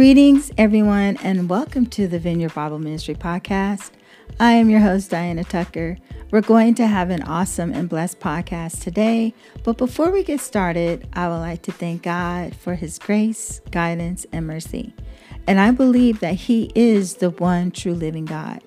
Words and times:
Greetings, 0.00 0.50
everyone, 0.56 1.18
and 1.22 1.46
welcome 1.50 1.84
to 1.88 2.08
the 2.08 2.18
Vineyard 2.18 2.54
Bible 2.54 2.78
Ministry 2.78 3.14
Podcast. 3.14 3.90
I 4.40 4.52
am 4.52 4.70
your 4.70 4.80
host, 4.80 5.10
Diana 5.10 5.44
Tucker. 5.44 5.98
We're 6.30 6.40
going 6.40 6.74
to 6.76 6.86
have 6.86 7.10
an 7.10 7.22
awesome 7.24 7.70
and 7.74 7.86
blessed 7.86 8.18
podcast 8.18 8.82
today. 8.82 9.34
But 9.62 9.76
before 9.76 10.10
we 10.10 10.24
get 10.24 10.40
started, 10.40 11.06
I 11.12 11.28
would 11.28 11.40
like 11.40 11.60
to 11.64 11.72
thank 11.72 12.02
God 12.02 12.56
for 12.56 12.76
His 12.76 12.98
grace, 12.98 13.60
guidance, 13.72 14.24
and 14.32 14.46
mercy. 14.46 14.94
And 15.46 15.60
I 15.60 15.70
believe 15.70 16.20
that 16.20 16.36
He 16.36 16.72
is 16.74 17.16
the 17.16 17.28
one 17.28 17.70
true 17.70 17.92
living 17.92 18.24
God. 18.24 18.62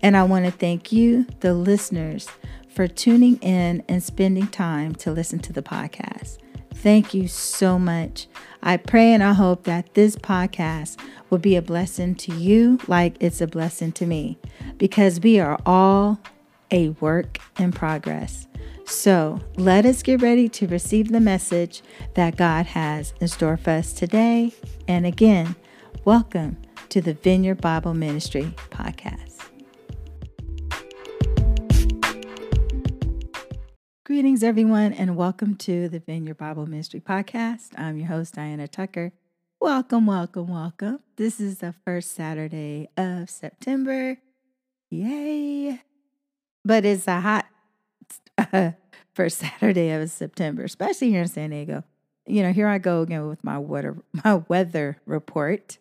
And 0.00 0.16
I 0.16 0.22
want 0.22 0.46
to 0.46 0.50
thank 0.50 0.90
you, 0.90 1.26
the 1.40 1.52
listeners, 1.52 2.30
for 2.70 2.88
tuning 2.88 3.36
in 3.42 3.84
and 3.90 4.02
spending 4.02 4.46
time 4.46 4.94
to 4.94 5.12
listen 5.12 5.38
to 5.40 5.52
the 5.52 5.62
podcast. 5.62 6.38
Thank 6.82 7.12
you 7.12 7.26
so 7.26 7.76
much. 7.76 8.28
I 8.62 8.76
pray 8.76 9.12
and 9.12 9.22
I 9.22 9.32
hope 9.32 9.64
that 9.64 9.94
this 9.94 10.14
podcast 10.14 10.96
will 11.28 11.38
be 11.38 11.56
a 11.56 11.62
blessing 11.62 12.14
to 12.16 12.34
you 12.34 12.78
like 12.86 13.16
it's 13.18 13.40
a 13.40 13.48
blessing 13.48 13.90
to 13.92 14.06
me 14.06 14.38
because 14.76 15.18
we 15.18 15.40
are 15.40 15.58
all 15.66 16.20
a 16.70 16.90
work 16.90 17.40
in 17.58 17.72
progress. 17.72 18.46
So 18.84 19.40
let 19.56 19.86
us 19.86 20.04
get 20.04 20.22
ready 20.22 20.48
to 20.50 20.68
receive 20.68 21.10
the 21.10 21.20
message 21.20 21.82
that 22.14 22.36
God 22.36 22.66
has 22.66 23.12
in 23.20 23.26
store 23.26 23.56
for 23.56 23.70
us 23.70 23.92
today. 23.92 24.54
And 24.86 25.04
again, 25.04 25.56
welcome 26.04 26.58
to 26.90 27.00
the 27.00 27.14
Vineyard 27.14 27.60
Bible 27.60 27.94
Ministry 27.94 28.54
podcast. 28.70 29.27
Greetings, 34.08 34.42
everyone, 34.42 34.94
and 34.94 35.16
welcome 35.16 35.54
to 35.56 35.86
the 35.90 35.98
Vineyard 35.98 36.38
Bible 36.38 36.64
Ministry 36.64 36.98
Podcast. 36.98 37.78
I'm 37.78 37.98
your 37.98 38.06
host, 38.06 38.36
Diana 38.36 38.66
Tucker. 38.66 39.12
Welcome, 39.60 40.06
welcome, 40.06 40.48
welcome. 40.48 41.00
This 41.16 41.38
is 41.38 41.58
the 41.58 41.74
first 41.84 42.14
Saturday 42.14 42.88
of 42.96 43.28
September. 43.28 44.16
Yay! 44.88 45.82
But 46.64 46.86
it's 46.86 47.06
a 47.06 47.20
hot 47.20 47.48
uh, 48.38 48.70
first 49.14 49.40
Saturday 49.40 49.90
of 49.90 50.08
September, 50.08 50.64
especially 50.64 51.10
here 51.10 51.20
in 51.20 51.28
San 51.28 51.50
Diego. 51.50 51.84
You 52.26 52.42
know, 52.44 52.52
here 52.54 52.66
I 52.66 52.78
go 52.78 53.02
again 53.02 53.28
with 53.28 53.44
my 53.44 53.58
weather, 53.58 53.94
my 54.24 54.36
weather 54.48 54.96
report. 55.04 55.76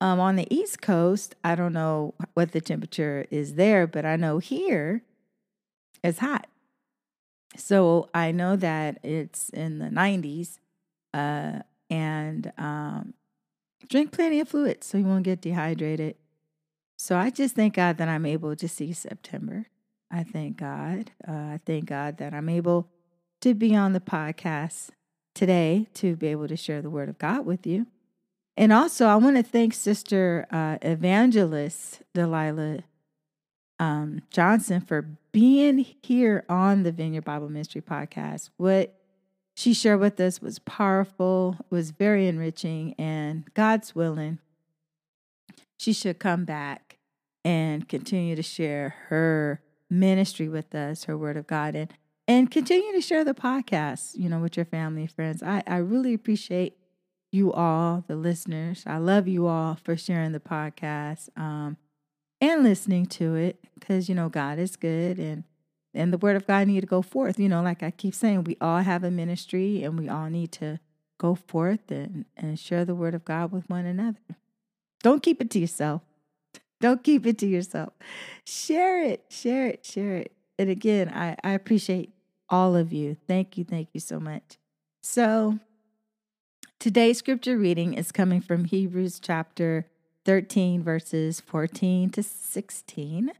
Um, 0.00 0.20
on 0.20 0.36
the 0.36 0.46
East 0.48 0.80
Coast, 0.80 1.34
I 1.42 1.56
don't 1.56 1.72
know 1.72 2.14
what 2.34 2.52
the 2.52 2.60
temperature 2.60 3.26
is 3.32 3.56
there, 3.56 3.88
but 3.88 4.06
I 4.06 4.14
know 4.14 4.38
here 4.38 5.02
it's 6.04 6.20
hot. 6.20 6.46
So 7.56 8.08
I 8.12 8.32
know 8.32 8.56
that 8.56 8.98
it's 9.02 9.48
in 9.50 9.78
the 9.78 9.88
90s 9.88 10.58
uh, 11.12 11.60
and 11.90 12.52
um, 12.58 13.14
drink 13.88 14.12
plenty 14.12 14.40
of 14.40 14.48
fluids 14.48 14.86
so 14.86 14.98
you 14.98 15.04
won't 15.04 15.24
get 15.24 15.40
dehydrated. 15.40 16.16
So 16.96 17.16
I 17.16 17.30
just 17.30 17.54
thank 17.54 17.74
God 17.74 17.98
that 17.98 18.08
I'm 18.08 18.26
able 18.26 18.56
to 18.56 18.68
see 18.68 18.92
September. 18.92 19.66
I 20.10 20.22
thank 20.22 20.56
God. 20.56 21.10
Uh, 21.26 21.32
I 21.32 21.60
thank 21.64 21.86
God 21.86 22.18
that 22.18 22.32
I'm 22.32 22.48
able 22.48 22.88
to 23.40 23.54
be 23.54 23.74
on 23.74 23.92
the 23.92 24.00
podcast 24.00 24.90
today 25.34 25.88
to 25.94 26.16
be 26.16 26.28
able 26.28 26.48
to 26.48 26.56
share 26.56 26.80
the 26.80 26.90
word 26.90 27.08
of 27.08 27.18
God 27.18 27.44
with 27.44 27.66
you. 27.66 27.86
And 28.56 28.72
also, 28.72 29.06
I 29.06 29.16
want 29.16 29.36
to 29.36 29.42
thank 29.42 29.74
Sister 29.74 30.46
uh, 30.50 30.78
Evangelist 30.80 32.02
Delilah 32.14 32.84
um, 33.78 34.22
Johnson 34.30 34.80
for 34.80 35.02
being 35.32 35.78
here 36.02 36.44
on 36.48 36.82
the 36.82 36.92
Vineyard 36.92 37.24
Bible 37.24 37.48
Ministry 37.48 37.80
podcast. 37.80 38.50
What 38.56 38.98
she 39.56 39.74
shared 39.74 40.00
with 40.00 40.18
us 40.20 40.40
was 40.40 40.58
powerful, 40.60 41.58
was 41.70 41.90
very 41.90 42.26
enriching, 42.26 42.94
and 42.98 43.52
God's 43.54 43.94
willing, 43.94 44.38
she 45.76 45.92
should 45.92 46.18
come 46.18 46.44
back 46.44 46.98
and 47.44 47.88
continue 47.88 48.34
to 48.36 48.42
share 48.42 48.94
her 49.08 49.60
ministry 49.90 50.48
with 50.48 50.74
us, 50.74 51.04
her 51.04 51.16
word 51.16 51.36
of 51.36 51.46
God, 51.46 51.74
and 51.74 51.92
and 52.26 52.50
continue 52.50 52.92
to 52.92 53.02
share 53.02 53.22
the 53.22 53.34
podcast, 53.34 54.12
you 54.14 54.30
know, 54.30 54.38
with 54.38 54.56
your 54.56 54.64
family 54.64 55.06
friends. 55.06 55.42
I, 55.42 55.62
I 55.66 55.76
really 55.76 56.14
appreciate 56.14 56.78
you 57.30 57.52
all, 57.52 58.02
the 58.06 58.16
listeners. 58.16 58.82
I 58.86 58.96
love 58.96 59.28
you 59.28 59.46
all 59.46 59.76
for 59.82 59.94
sharing 59.94 60.32
the 60.32 60.40
podcast. 60.40 61.28
Um, 61.36 61.76
and 62.44 62.62
listening 62.62 63.06
to 63.06 63.34
it 63.34 63.58
because 63.78 64.08
you 64.08 64.14
know 64.14 64.28
God 64.28 64.58
is 64.58 64.76
good 64.76 65.18
and 65.18 65.44
and 65.94 66.12
the 66.12 66.18
word 66.18 66.36
of 66.36 66.46
God 66.46 66.66
need 66.66 66.80
to 66.80 66.86
go 66.86 67.02
forth. 67.02 67.38
You 67.38 67.48
know, 67.48 67.62
like 67.62 67.82
I 67.82 67.90
keep 67.90 68.14
saying, 68.14 68.44
we 68.44 68.56
all 68.60 68.80
have 68.80 69.04
a 69.04 69.10
ministry 69.10 69.84
and 69.84 69.98
we 69.98 70.08
all 70.08 70.28
need 70.28 70.50
to 70.52 70.80
go 71.18 71.36
forth 71.36 71.90
and, 71.90 72.24
and 72.36 72.58
share 72.58 72.84
the 72.84 72.96
word 72.96 73.14
of 73.14 73.24
God 73.24 73.52
with 73.52 73.70
one 73.70 73.86
another. 73.86 74.18
Don't 75.04 75.22
keep 75.22 75.40
it 75.40 75.50
to 75.50 75.60
yourself. 75.60 76.02
Don't 76.80 77.04
keep 77.04 77.24
it 77.26 77.38
to 77.38 77.46
yourself. 77.46 77.92
Share 78.44 79.04
it, 79.04 79.24
share 79.28 79.68
it, 79.68 79.86
share 79.86 80.16
it. 80.16 80.32
And 80.58 80.68
again, 80.68 81.08
I, 81.08 81.36
I 81.44 81.52
appreciate 81.52 82.12
all 82.48 82.74
of 82.74 82.92
you. 82.92 83.16
Thank 83.28 83.56
you, 83.56 83.64
thank 83.64 83.88
you 83.92 84.00
so 84.00 84.18
much. 84.18 84.58
So 85.00 85.60
today's 86.80 87.18
scripture 87.18 87.56
reading 87.56 87.94
is 87.94 88.10
coming 88.10 88.40
from 88.40 88.64
Hebrews 88.64 89.20
chapter 89.20 89.86
13, 90.24 90.82
verses 90.82 91.40
14 91.40 92.10
to 92.10 92.22
16. 92.22 93.32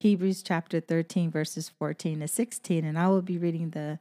Hebrews 0.00 0.42
chapter 0.42 0.80
13, 0.80 1.30
verses 1.30 1.68
14 1.68 2.20
to 2.20 2.28
16. 2.28 2.84
And 2.84 2.98
I 2.98 3.08
will 3.08 3.22
be 3.22 3.38
reading 3.38 3.70
the 3.70 3.98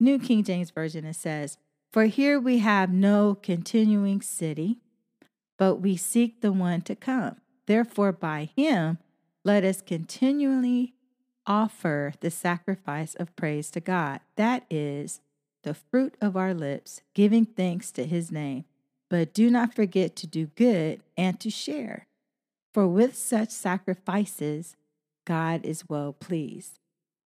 New 0.00 0.18
King 0.18 0.42
James 0.42 0.70
Version. 0.70 1.04
It 1.04 1.16
says, 1.16 1.56
For 1.92 2.04
here 2.04 2.38
we 2.40 2.58
have 2.58 2.92
no 2.92 3.36
continuing 3.40 4.20
city, 4.20 4.78
but 5.56 5.76
we 5.76 5.96
seek 5.96 6.40
the 6.40 6.52
one 6.52 6.82
to 6.82 6.96
come. 6.96 7.36
Therefore, 7.66 8.12
by 8.12 8.50
him, 8.56 8.98
let 9.44 9.64
us 9.64 9.80
continually 9.80 10.94
offer 11.46 12.14
the 12.20 12.30
sacrifice 12.30 13.14
of 13.14 13.34
praise 13.36 13.70
to 13.70 13.80
God. 13.80 14.20
That 14.36 14.64
is 14.68 15.20
the 15.62 15.74
fruit 15.74 16.16
of 16.20 16.36
our 16.36 16.52
lips, 16.52 17.00
giving 17.14 17.44
thanks 17.44 17.90
to 17.92 18.04
his 18.04 18.30
name. 18.30 18.64
But 19.14 19.32
do 19.32 19.48
not 19.48 19.72
forget 19.72 20.16
to 20.16 20.26
do 20.26 20.46
good 20.56 21.00
and 21.16 21.38
to 21.38 21.48
share, 21.48 22.08
for 22.72 22.84
with 22.88 23.14
such 23.14 23.50
sacrifices, 23.50 24.74
God 25.24 25.64
is 25.64 25.88
well 25.88 26.12
pleased. 26.12 26.80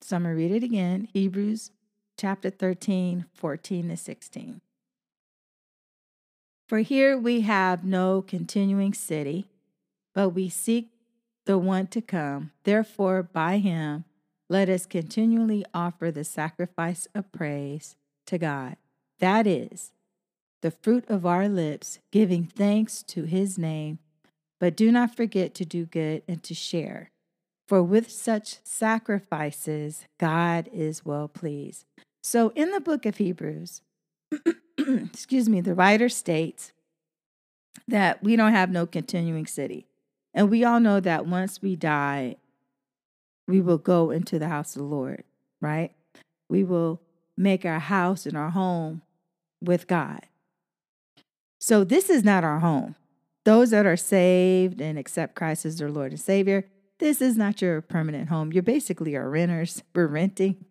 So 0.01 0.17
I'm 0.17 0.25
going 0.25 0.35
to 0.35 0.43
read 0.43 0.51
it 0.51 0.65
again 0.65 1.07
Hebrews 1.13 1.71
chapter 2.17 2.51
13, 2.51 3.27
14 3.33 3.91
to 3.91 3.97
16. 3.97 4.61
For 6.67 6.79
here 6.81 7.17
we 7.17 7.43
have 7.43 7.85
no 7.85 8.23
continuing 8.23 8.93
city, 8.93 9.47
but 10.17 10.31
we 10.31 10.49
seek 10.49 10.89
the 11.47 11.59
one 11.59 11.87
to 11.87 12.01
come. 12.01 12.51
Therefore, 12.65 13.23
by 13.23 13.59
him, 13.59 14.05
let 14.49 14.69
us 14.69 14.85
continually 14.85 15.65
offer 15.73 16.11
the 16.11 16.25
sacrifice 16.25 17.07
of 17.15 17.31
praise 17.31 17.95
to 18.27 18.37
God. 18.37 18.79
That 19.21 19.47
is 19.47 19.93
the 20.61 20.71
fruit 20.71 21.05
of 21.09 21.25
our 21.25 21.49
lips, 21.49 21.99
giving 22.11 22.45
thanks 22.45 23.03
to 23.05 23.25
his 23.25 23.59
name. 23.59 23.99
But 24.61 24.77
do 24.77 24.91
not 24.91 25.15
forget 25.15 25.55
to 25.55 25.65
do 25.65 25.87
good 25.87 26.23
and 26.27 26.43
to 26.43 26.55
share. 26.55 27.11
For 27.69 27.83
with 27.83 28.11
such 28.11 28.59
sacrifices, 28.65 30.07
God 30.19 30.69
is 30.73 31.05
well 31.05 31.29
pleased. 31.29 31.85
So 32.23 32.51
in 32.55 32.73
the 32.73 32.81
book 32.81 33.07
of 33.07 33.19
Hebrews, 33.19 33.83
excuse 34.79 35.49
me, 35.49 35.61
the 35.61 35.75
writer 35.75 36.09
states 36.09 36.73
that 37.87 38.23
we 38.23 38.37
don't 38.37 38.53
have 38.53 38.71
no 38.71 38.87
continuing 38.87 39.47
city. 39.47 39.87
And 40.35 40.51
we 40.51 40.65
all 40.65 40.81
know 40.81 41.01
that 41.01 41.27
once 41.27 41.63
we 41.63 41.77
die, 41.77 42.37
we 43.47 43.61
will 43.61 43.79
go 43.79 44.11
into 44.11 44.39
the 44.39 44.49
house 44.49 44.77
of 44.77 44.83
the 44.83 44.89
Lord, 44.89 45.25
right? 45.61 45.93
We 46.49 46.65
will 46.65 47.01
make 47.37 47.65
our 47.65 47.79
house 47.79 48.27
and 48.27 48.37
our 48.37 48.51
home 48.51 49.03
with 49.63 49.87
God. 49.87 50.27
So 51.59 51.85
this 51.85 52.09
is 52.09 52.25
not 52.25 52.45
our 52.45 52.61
home. 52.61 52.95
Those 53.45 53.71
that 53.71 53.87
are 53.87 53.97
saved 53.97 54.81
and 54.81 54.99
accept 54.99 55.35
Christ 55.35 55.65
as 55.65 55.79
their 55.79 55.91
Lord 55.91 56.13
and 56.13 56.21
Savior, 56.21 56.65
this 56.99 57.21
is 57.21 57.37
not 57.37 57.63
your 57.63 57.81
permanent 57.81 58.29
home. 58.29 58.53
You're 58.53 58.63
basically 58.63 59.17
our 59.17 59.29
renters. 59.29 59.83
We're 59.95 60.07
renting. 60.07 60.65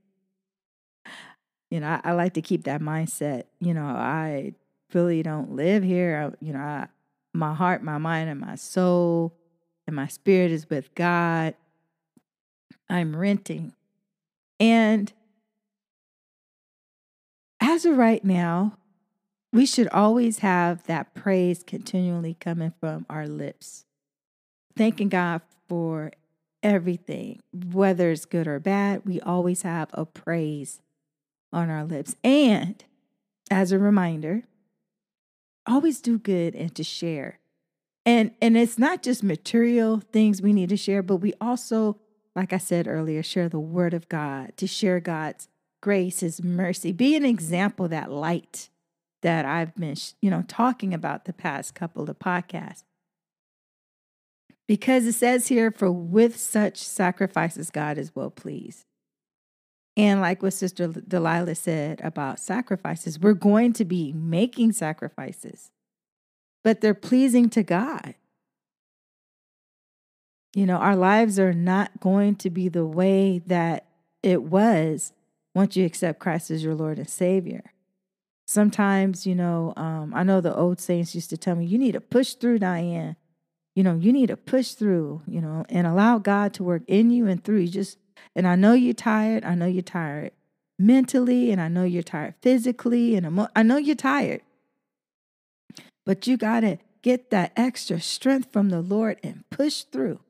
You 1.69 1.81
know, 1.81 1.87
I, 1.87 2.01
I 2.03 2.11
like 2.13 2.33
to 2.35 2.41
keep 2.41 2.63
that 2.63 2.81
mindset. 2.81 3.43
You 3.59 3.73
know, 3.73 3.85
I 3.85 4.53
really 4.93 5.23
don't 5.23 5.51
live 5.51 5.83
here. 5.83 6.31
I, 6.31 6.45
you 6.45 6.53
know, 6.53 6.59
I, 6.59 6.87
my 7.33 7.53
heart, 7.53 7.83
my 7.83 7.97
mind, 7.97 8.29
and 8.29 8.39
my 8.39 8.55
soul 8.55 9.37
and 9.85 9.95
my 9.95 10.07
spirit 10.07 10.51
is 10.51 10.69
with 10.69 10.93
God. 10.95 11.55
I'm 12.89 13.15
renting. 13.15 13.73
And 14.59 15.11
as 17.59 17.85
of 17.85 17.97
right 17.97 18.23
now, 18.23 18.77
we 19.57 19.65
should 19.65 19.87
always 19.87 20.39
have 20.39 20.83
that 20.83 21.15
praise 21.15 21.63
continually 21.63 22.37
coming 22.39 22.71
from 22.79 23.07
our 23.09 23.27
lips, 23.27 23.85
thanking 24.75 25.09
God 25.09 25.41
for 25.67 26.11
everything, 26.61 27.39
whether 27.51 28.11
it's 28.11 28.25
good 28.25 28.47
or 28.47 28.59
bad. 28.59 29.01
We 29.03 29.19
always 29.19 29.63
have 29.63 29.89
a 29.93 30.05
praise 30.05 30.83
on 31.51 31.71
our 31.71 31.83
lips. 31.83 32.15
And 32.23 32.83
as 33.49 33.71
a 33.71 33.79
reminder, 33.79 34.43
always 35.65 36.01
do 36.01 36.19
good 36.19 36.53
and 36.53 36.75
to 36.75 36.83
share. 36.83 37.39
And 38.05 38.33
and 38.39 38.55
it's 38.55 38.77
not 38.77 39.01
just 39.01 39.23
material 39.23 40.03
things 40.11 40.39
we 40.39 40.53
need 40.53 40.69
to 40.69 40.77
share, 40.77 41.01
but 41.01 41.15
we 41.15 41.33
also, 41.41 41.97
like 42.35 42.53
I 42.53 42.59
said 42.59 42.87
earlier, 42.87 43.23
share 43.23 43.49
the 43.49 43.59
word 43.59 43.95
of 43.95 44.07
God, 44.07 44.55
to 44.57 44.67
share 44.67 44.99
God's 44.99 45.49
grace, 45.81 46.19
his 46.19 46.43
mercy, 46.43 46.91
be 46.91 47.15
an 47.15 47.25
example 47.25 47.87
that 47.87 48.11
light 48.11 48.69
that 49.21 49.45
I've 49.45 49.75
been, 49.75 49.95
you 50.21 50.29
know, 50.29 50.43
talking 50.47 50.93
about 50.93 51.25
the 51.25 51.33
past 51.33 51.75
couple 51.75 52.09
of 52.09 52.19
podcasts. 52.19 52.83
Because 54.67 55.05
it 55.05 55.13
says 55.13 55.47
here, 55.47 55.71
for 55.71 55.91
with 55.91 56.37
such 56.37 56.77
sacrifices, 56.77 57.71
God 57.71 57.97
is 57.97 58.15
well 58.15 58.29
pleased. 58.29 58.85
And 59.95 60.21
like 60.21 60.43
what 60.43 60.53
Sister 60.53 60.87
Delilah 60.87 61.55
said 61.55 62.01
about 62.03 62.39
sacrifices, 62.39 63.19
we're 63.19 63.33
going 63.33 63.73
to 63.73 63.85
be 63.85 64.13
making 64.13 64.73
sacrifices, 64.73 65.71
but 66.63 66.81
they're 66.81 66.93
pleasing 66.93 67.49
to 67.49 67.63
God. 67.63 68.13
You 70.53 70.65
know, 70.65 70.77
our 70.77 70.95
lives 70.95 71.39
are 71.39 71.53
not 71.53 71.99
going 71.99 72.35
to 72.37 72.49
be 72.49 72.69
the 72.69 72.85
way 72.85 73.39
that 73.47 73.85
it 74.21 74.43
was 74.43 75.13
once 75.55 75.75
you 75.75 75.85
accept 75.85 76.19
Christ 76.19 76.51
as 76.51 76.63
your 76.63 76.75
Lord 76.75 76.99
and 76.99 77.09
Savior. 77.09 77.73
Sometimes, 78.47 79.27
you 79.27 79.35
know, 79.35 79.73
um, 79.75 80.13
I 80.15 80.23
know 80.23 80.41
the 80.41 80.55
old 80.55 80.79
saints 80.79 81.13
used 81.13 81.29
to 81.29 81.37
tell 81.37 81.55
me, 81.55 81.65
you 81.65 81.77
need 81.77 81.91
to 81.91 82.01
push 82.01 82.33
through, 82.33 82.59
Diane 82.59 83.17
you 83.77 83.83
know, 83.83 83.93
you 83.93 84.11
need 84.11 84.29
to 84.29 84.37
push 84.37 84.71
through, 84.71 85.21
you 85.27 85.39
know, 85.39 85.63
and 85.69 85.85
allow 85.85 86.17
God 86.17 86.51
to 86.55 86.63
work 86.63 86.81
in 86.87 87.11
you 87.11 87.27
and 87.27 87.43
through 87.43 87.59
you. 87.59 87.67
Just, 87.67 87.99
and 88.35 88.47
I 88.47 88.55
know 88.55 88.73
you're 88.73 88.95
tired. 88.95 89.45
I 89.45 89.53
know 89.53 89.67
you're 89.67 89.83
tired 89.83 90.31
mentally, 90.79 91.51
and 91.51 91.61
I 91.61 91.67
know 91.67 91.83
you're 91.83 92.01
tired 92.01 92.33
physically, 92.41 93.13
and 93.15 93.27
emo- 93.27 93.49
I 93.55 93.61
know 93.61 93.77
you're 93.77 93.95
tired. 93.95 94.41
But 96.07 96.25
you 96.25 96.37
got 96.37 96.61
to 96.61 96.79
get 97.03 97.29
that 97.29 97.51
extra 97.55 98.01
strength 98.01 98.51
from 98.51 98.69
the 98.69 98.81
Lord 98.81 99.19
and 99.21 99.47
push 99.51 99.83
through. 99.83 100.21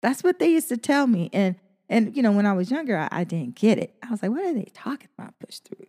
That's 0.00 0.22
what 0.22 0.38
they 0.38 0.50
used 0.50 0.68
to 0.68 0.76
tell 0.76 1.08
me. 1.08 1.30
And, 1.32 1.56
and 1.88 2.16
you 2.16 2.22
know, 2.22 2.30
when 2.30 2.46
I 2.46 2.52
was 2.52 2.70
younger, 2.70 2.96
I, 2.96 3.08
I 3.10 3.24
didn't 3.24 3.56
get 3.56 3.76
it. 3.78 3.92
I 4.04 4.10
was 4.12 4.22
like, 4.22 4.30
what 4.30 4.44
are 4.44 4.54
they 4.54 4.70
talking 4.72 5.08
about? 5.18 5.36
Push 5.40 5.58
through. 5.58 5.86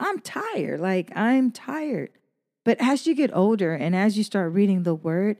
I'm 0.00 0.20
tired. 0.20 0.80
Like, 0.80 1.10
I'm 1.16 1.50
tired. 1.50 2.10
But 2.64 2.76
as 2.80 3.06
you 3.06 3.14
get 3.14 3.34
older 3.34 3.74
and 3.74 3.96
as 3.96 4.18
you 4.18 4.24
start 4.24 4.52
reading 4.52 4.82
the 4.82 4.94
word, 4.94 5.38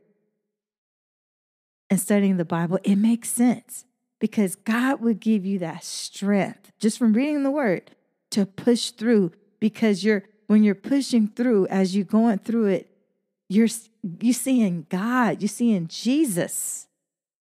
and 1.91 2.01
studying 2.01 2.37
the 2.37 2.45
Bible, 2.45 2.79
it 2.85 2.97
makes 2.97 3.31
sense 3.31 3.85
because 4.21 4.57
God 4.57 5.01
would 5.01 5.21
give 5.21 5.45
you 5.47 5.59
that 5.61 5.85
strength 5.85 6.73
just 6.79 6.99
from 6.99 7.13
reading 7.13 7.43
the 7.43 7.51
word 7.51 7.93
to 8.31 8.45
push 8.45 8.91
through 8.91 9.33
because 9.61 10.05
you're 10.05 10.25
when 10.49 10.63
you're 10.63 10.75
pushing 10.75 11.29
through 11.29 11.67
as 11.69 11.95
you're 11.95 12.05
going 12.05 12.39
through 12.39 12.67
it 12.67 12.91
you're 13.49 13.69
you 14.21 14.33
seeing 14.33 14.87
God, 14.91 15.41
you're 15.41 15.49
seeing 15.49 15.89
Jesus. 15.89 16.87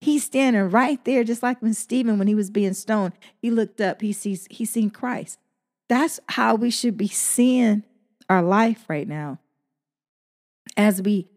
He's 0.01 0.25
standing 0.25 0.71
right 0.71 1.03
there 1.05 1.23
just 1.23 1.43
like 1.43 1.63
when 1.63 1.75
Stephen 1.75 2.19
when 2.19 2.27
he 2.27 2.35
was 2.35 2.51
being 2.51 2.75
stoned, 2.75 3.13
he 3.41 3.51
looked 3.51 3.81
up, 3.81 4.01
he 4.01 4.13
sees 4.13 4.49
he 4.51 4.65
seen 4.65 4.91
Christ. 4.91 5.39
That's 5.93 6.21
how 6.27 6.55
we 6.55 6.71
should 6.71 6.97
be 6.97 7.07
seeing 7.07 7.85
our 8.31 8.41
life 8.41 8.87
right 8.89 9.07
now. 9.07 9.41
As 10.75 11.03
we 11.03 11.29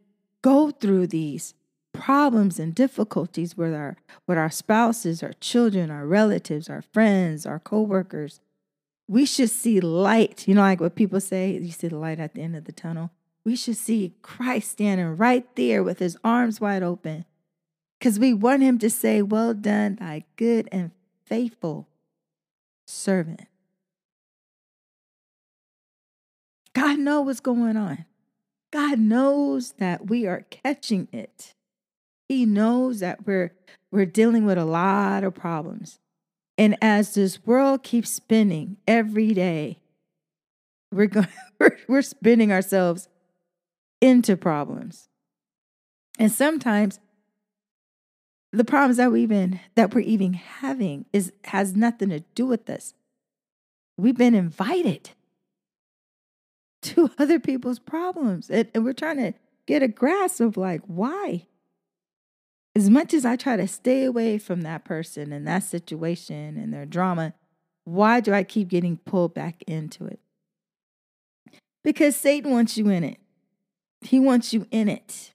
go 0.42 0.72
through 0.72 1.08
these 1.08 1.56
problems 1.92 2.58
and 2.58 2.74
difficulties 2.74 3.58
with 3.58 3.74
our 3.74 3.98
with 4.28 4.38
our 4.38 4.50
spouses, 4.50 5.22
our 5.22 5.34
children, 5.42 5.92
our 5.92 6.08
relatives, 6.08 6.70
our 6.70 6.82
friends, 6.82 7.46
our 7.46 7.60
coworkers, 7.60 8.40
we 9.10 9.26
should 9.26 9.50
see 9.50 9.82
light. 9.82 10.48
You 10.48 10.56
know, 10.56 10.62
like 10.62 10.80
what 10.80 10.96
people 10.96 11.20
say, 11.20 11.58
you 11.58 11.74
see 11.74 11.90
the 11.90 11.98
light 11.98 12.22
at 12.22 12.34
the 12.34 12.42
end 12.42 12.56
of 12.56 12.64
the 12.64 12.72
tunnel. 12.72 13.12
We 13.44 13.58
should 13.58 13.76
see 13.76 14.14
Christ 14.22 14.72
standing 14.72 15.18
right 15.18 15.54
there 15.58 15.84
with 15.84 16.00
his 16.00 16.16
arms 16.24 16.62
wide 16.62 16.82
open. 16.82 17.26
Because 18.00 18.20
we 18.20 18.34
want 18.34 18.64
him 18.64 18.80
to 18.80 18.90
say, 18.90 19.22
Well 19.22 19.54
done, 19.54 19.98
thy 20.00 20.24
good 20.38 20.70
and 20.72 20.92
faithful 21.26 21.90
servant. 22.88 23.50
God 26.76 27.00
knows 27.00 27.26
what's 27.26 27.40
going 27.40 27.78
on. 27.78 28.06
God 28.72 29.00
knows 29.00 29.72
that 29.78 30.08
we 30.08 30.28
are 30.28 30.46
catching 30.50 31.08
it. 31.14 31.56
He 32.28 32.46
knows 32.46 33.00
that 33.00 33.26
we're 33.26 33.54
we're 33.92 34.06
dealing 34.06 34.46
with 34.46 34.58
a 34.58 34.66
lot 34.66 35.24
of 35.24 35.34
problems. 35.34 36.00
And 36.58 36.78
as 36.82 37.14
this 37.14 37.46
world 37.46 37.84
keeps 37.84 38.10
spinning 38.10 38.76
every 38.86 39.34
day, 39.34 39.80
we're 40.92 41.08
going 41.08 41.28
we're, 41.88 42.02
spinning 42.02 42.52
ourselves 42.52 43.08
into 44.02 44.36
problems. 44.36 45.08
And 46.20 46.32
sometimes 46.32 47.00
the 48.52 48.66
problems 48.66 48.98
that 48.98 49.12
we 49.14 49.24
even 49.24 49.62
that 49.76 49.94
we're 49.94 50.02
even 50.02 50.34
having 50.34 51.06
is 51.14 51.32
has 51.46 51.74
nothing 51.74 52.10
to 52.10 52.20
do 52.36 52.46
with 52.46 52.70
us. 52.70 52.94
We've 53.98 54.18
been 54.18 54.36
invited 54.36 55.12
to 56.86 57.12
other 57.18 57.40
people's 57.40 57.80
problems. 57.80 58.50
And, 58.50 58.70
and 58.74 58.84
we're 58.84 58.94
trying 58.94 59.18
to 59.18 59.34
get 59.66 59.84
a 59.84 59.88
grasp 59.88 60.40
of 60.40 60.58
like 60.58 60.82
why 60.86 61.48
as 62.76 62.90
much 62.90 63.14
as 63.14 63.26
I 63.26 63.38
try 63.38 63.56
to 63.56 63.68
stay 63.68 64.04
away 64.04 64.38
from 64.38 64.62
that 64.62 64.84
person 64.84 65.32
and 65.32 65.48
that 65.48 65.64
situation 65.64 66.58
and 66.58 66.74
their 66.74 66.86
drama, 66.86 67.34
why 67.86 68.20
do 68.20 68.34
I 68.34 68.44
keep 68.44 68.68
getting 68.68 68.98
pulled 68.98 69.34
back 69.34 69.64
into 69.66 70.06
it? 70.06 70.20
Because 71.84 72.16
Satan 72.16 72.52
wants 72.52 72.78
you 72.78 72.90
in 72.90 73.04
it. 73.04 73.18
He 74.02 74.20
wants 74.20 74.54
you 74.54 74.68
in 74.72 74.90
it. 74.90 75.32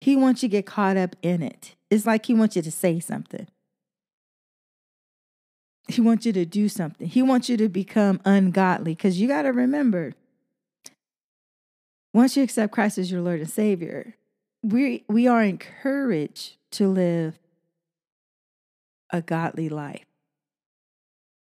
He 0.00 0.16
wants 0.16 0.42
you 0.42 0.48
to 0.50 0.52
get 0.52 0.66
caught 0.66 0.98
up 0.98 1.16
in 1.22 1.42
it. 1.42 1.76
It's 1.90 2.04
like 2.04 2.26
he 2.26 2.34
wants 2.34 2.56
you 2.56 2.62
to 2.62 2.70
say 2.70 3.00
something. 3.00 3.46
He 5.88 6.00
wants 6.00 6.26
you 6.26 6.32
to 6.32 6.44
do 6.44 6.68
something. 6.68 7.06
He 7.06 7.22
wants 7.22 7.48
you 7.48 7.56
to 7.56 7.68
become 7.68 8.20
ungodly 8.24 8.92
because 8.92 9.20
you 9.20 9.28
got 9.28 9.42
to 9.42 9.52
remember 9.52 10.12
once 12.14 12.36
you 12.36 12.42
accept 12.42 12.72
Christ 12.72 12.96
as 12.96 13.10
your 13.10 13.20
Lord 13.20 13.40
and 13.40 13.50
Savior, 13.50 14.14
we 14.62 15.04
we 15.08 15.26
are 15.26 15.42
encouraged 15.42 16.56
to 16.70 16.88
live 16.88 17.38
a 19.10 19.20
godly 19.20 19.68
life. 19.68 20.06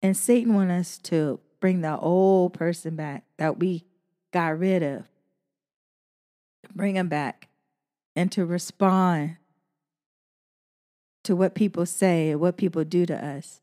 And 0.02 0.18
Satan 0.18 0.56
wants 0.56 0.74
us 0.74 0.98
to 1.10 1.40
bring 1.60 1.82
the 1.82 1.98
old 1.98 2.54
person 2.54 2.96
back 2.96 3.24
that 3.38 3.60
we 3.60 3.86
got 4.32 4.58
rid 4.58 4.82
of. 4.82 5.04
Bring 6.74 6.96
them 6.96 7.10
back 7.10 7.50
and 8.16 8.32
to 8.32 8.46
respond 8.46 9.38
to 11.24 11.36
what 11.36 11.54
people 11.54 11.86
say 11.86 12.32
and 12.32 12.40
what 12.40 12.58
people 12.58 12.84
do 12.84 13.06
to 13.06 13.26
us 13.26 13.62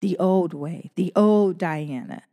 the 0.00 0.18
old 0.18 0.52
way, 0.52 0.90
the 0.96 1.12
old 1.14 1.58
Diana. 1.58 2.24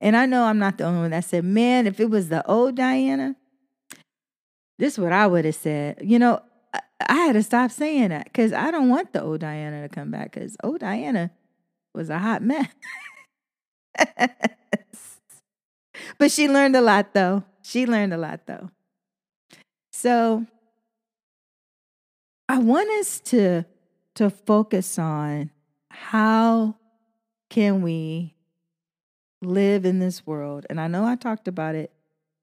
And 0.00 0.16
I 0.16 0.26
know 0.26 0.44
I'm 0.44 0.58
not 0.58 0.78
the 0.78 0.84
only 0.84 1.00
one 1.00 1.10
that 1.10 1.24
said, 1.24 1.44
man, 1.44 1.86
if 1.86 1.98
it 1.98 2.08
was 2.08 2.28
the 2.28 2.46
old 2.46 2.76
Diana, 2.76 3.34
this 4.78 4.94
is 4.94 4.98
what 4.98 5.12
I 5.12 5.26
would 5.26 5.44
have 5.44 5.54
said. 5.54 5.98
You 6.02 6.18
know, 6.18 6.40
I, 6.72 6.80
I 7.06 7.14
had 7.16 7.32
to 7.34 7.42
stop 7.42 7.70
saying 7.70 8.08
that 8.10 8.24
because 8.24 8.52
I 8.52 8.70
don't 8.70 8.88
want 8.88 9.12
the 9.12 9.22
old 9.22 9.40
Diana 9.40 9.82
to 9.82 9.94
come 9.94 10.10
back 10.10 10.32
because 10.32 10.56
old 10.62 10.80
Diana 10.80 11.30
was 11.94 12.10
a 12.10 12.18
hot 12.18 12.42
mess. 12.42 12.68
but 16.18 16.30
she 16.30 16.48
learned 16.48 16.76
a 16.76 16.80
lot 16.80 17.12
though. 17.12 17.44
She 17.62 17.86
learned 17.86 18.14
a 18.14 18.18
lot 18.18 18.46
though. 18.46 18.70
So 19.92 20.46
I 22.48 22.58
want 22.58 22.88
us 23.00 23.20
to 23.20 23.64
to 24.14 24.30
focus 24.30 24.98
on 24.98 25.50
how 25.90 26.76
can 27.50 27.82
we 27.82 28.34
live 29.40 29.84
in 29.84 29.98
this 29.98 30.26
world. 30.26 30.66
And 30.68 30.80
I 30.80 30.88
know 30.88 31.04
I 31.04 31.14
talked 31.16 31.46
about 31.46 31.74
it 31.74 31.92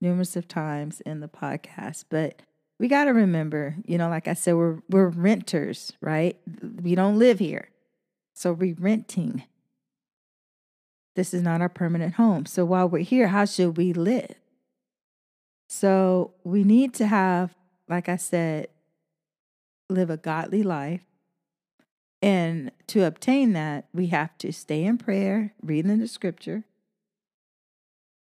numerous 0.06 0.36
of 0.36 0.48
times 0.48 1.02
in 1.02 1.20
the 1.20 1.28
podcast, 1.28 2.06
but 2.10 2.44
we 2.80 2.88
got 2.88 3.06
to 3.06 3.12
remember, 3.12 3.76
you 3.86 3.98
know, 3.98 4.08
like 4.08 4.28
I 4.28 4.34
said, 4.34 4.56
we're 4.56 4.80
we're 4.88 5.10
renters, 5.10 5.94
right? 6.00 6.38
We 6.82 6.94
don't 6.94 7.18
live 7.18 7.40
here. 7.40 7.70
So 8.36 8.54
we're 8.54 8.76
renting. 8.78 9.44
This 11.16 11.34
is 11.34 11.42
not 11.42 11.62
our 11.62 11.70
permanent 11.70 12.16
home. 12.16 12.46
So 12.46 12.66
while 12.66 12.88
we're 12.88 13.00
here, 13.00 13.30
how 13.30 13.46
should 13.46 13.78
we 13.78 13.94
live? 13.94 14.36
So 15.70 16.34
we 16.44 16.64
need 16.64 16.94
to 16.96 17.08
have, 17.08 17.56
like 17.88 18.08
I 18.08 18.18
said, 18.18 18.68
live 19.90 20.10
a 20.10 20.18
godly 20.18 20.62
life. 20.62 21.02
And 22.22 22.72
to 22.88 23.06
obtain 23.06 23.54
that, 23.54 23.88
we 23.94 24.08
have 24.08 24.38
to 24.40 24.52
stay 24.52 24.84
in 24.84 24.98
prayer, 24.98 25.54
reading 25.64 25.98
the 25.98 26.08
scripture, 26.08 26.64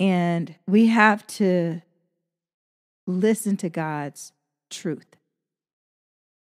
and 0.04 0.56
we 0.68 0.88
have 0.88 1.26
to 1.26 1.82
listen 3.08 3.56
to 3.56 3.70
God's 3.70 4.34
truth. 4.70 5.16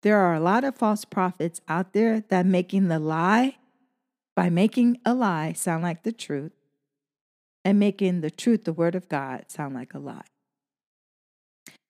There 0.01 0.17
are 0.17 0.33
a 0.33 0.39
lot 0.39 0.63
of 0.63 0.75
false 0.75 1.05
prophets 1.05 1.61
out 1.67 1.93
there 1.93 2.21
that 2.29 2.47
making 2.47 2.87
the 2.87 2.97
lie 2.97 3.57
by 4.35 4.49
making 4.49 4.99
a 5.05 5.13
lie 5.13 5.53
sound 5.53 5.83
like 5.83 6.01
the 6.01 6.11
truth 6.11 6.53
and 7.63 7.77
making 7.77 8.21
the 8.21 8.31
truth, 8.31 8.63
the 8.63 8.73
word 8.73 8.95
of 8.95 9.07
God, 9.07 9.45
sound 9.51 9.75
like 9.75 9.93
a 9.93 9.99
lie. 9.99 10.25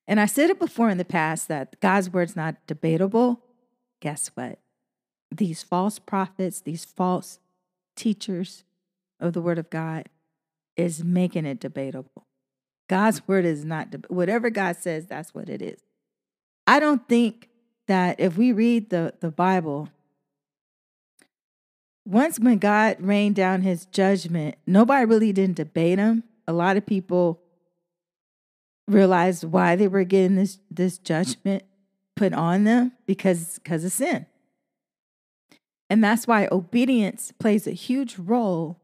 And 0.10 0.20
I 0.20 0.26
said 0.26 0.50
it 0.50 0.60
before 0.60 0.90
in 0.90 0.98
the 0.98 1.06
past 1.06 1.48
that 1.48 1.80
God's 1.80 2.10
word's 2.10 2.36
not 2.36 2.58
debatable. 2.68 3.46
Guess 4.02 4.32
what? 4.34 4.60
These 5.34 5.64
false 5.64 6.00
prophets, 6.00 6.60
these 6.60 6.84
false 6.84 7.40
teachers 7.96 8.66
of 9.22 9.32
the 9.32 9.42
word 9.42 9.58
of 9.58 9.70
God 9.70 10.10
is 10.76 11.04
making 11.04 11.46
it 11.46 11.60
debatable. 11.60 12.28
God's 12.90 13.28
word 13.28 13.46
is 13.46 13.64
not, 13.64 13.92
deb- 13.92 14.08
whatever 14.10 14.50
God 14.50 14.76
says, 14.78 15.06
that's 15.06 15.34
what 15.34 15.50
it 15.50 15.62
is. 15.62 15.80
I 16.68 16.80
don't 16.80 17.08
think 17.08 17.50
that 17.88 18.20
if 18.20 18.38
we 18.38 18.52
read 18.52 18.90
the, 18.90 19.14
the 19.20 19.32
Bible, 19.32 19.90
once 22.06 22.40
when 22.40 22.58
God 22.58 22.98
rained 23.00 23.36
down 23.36 23.62
his 23.62 23.86
judgment, 23.86 24.56
nobody 24.66 25.06
really 25.06 25.32
didn't 25.32 25.56
debate 25.56 26.00
him. 26.00 26.24
A 26.48 26.54
lot 26.54 26.78
of 26.78 26.86
people 26.86 27.42
realized 28.88 29.44
why 29.44 29.76
they 29.76 29.88
were 29.88 30.04
getting 30.04 30.36
this, 30.36 30.60
this 30.70 30.98
judgment 30.98 31.64
put 32.16 32.34
on 32.34 32.66
them 32.66 32.92
because 33.06 33.60
because 33.64 33.86
of 33.86 33.92
sin. 33.92 34.26
And 35.90 36.04
that's 36.04 36.28
why 36.28 36.48
obedience 36.52 37.32
plays 37.40 37.68
a 37.68 37.72
huge 37.72 38.18
role 38.18 38.81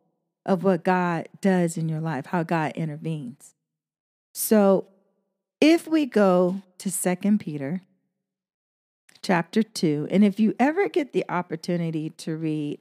of 0.48 0.63
what 0.63 0.84
God 0.84 1.27
does 1.42 1.77
in 1.77 1.89
your 1.89 2.00
life, 2.00 2.27
how 2.27 2.42
God 2.42 2.72
intervenes. 2.75 3.54
So 4.34 4.88
if 5.60 5.88
we 5.88 6.06
go 6.06 6.62
to 6.77 6.89
Second 6.89 7.39
Peter 7.42 7.82
chapter 9.22 9.62
2, 9.62 10.08
and 10.10 10.24
if 10.24 10.39
you 10.39 10.56
ever 10.58 10.88
get 10.88 11.12
the 11.12 11.25
opportunity 11.27 12.10
to 12.12 12.38
read 12.38 12.80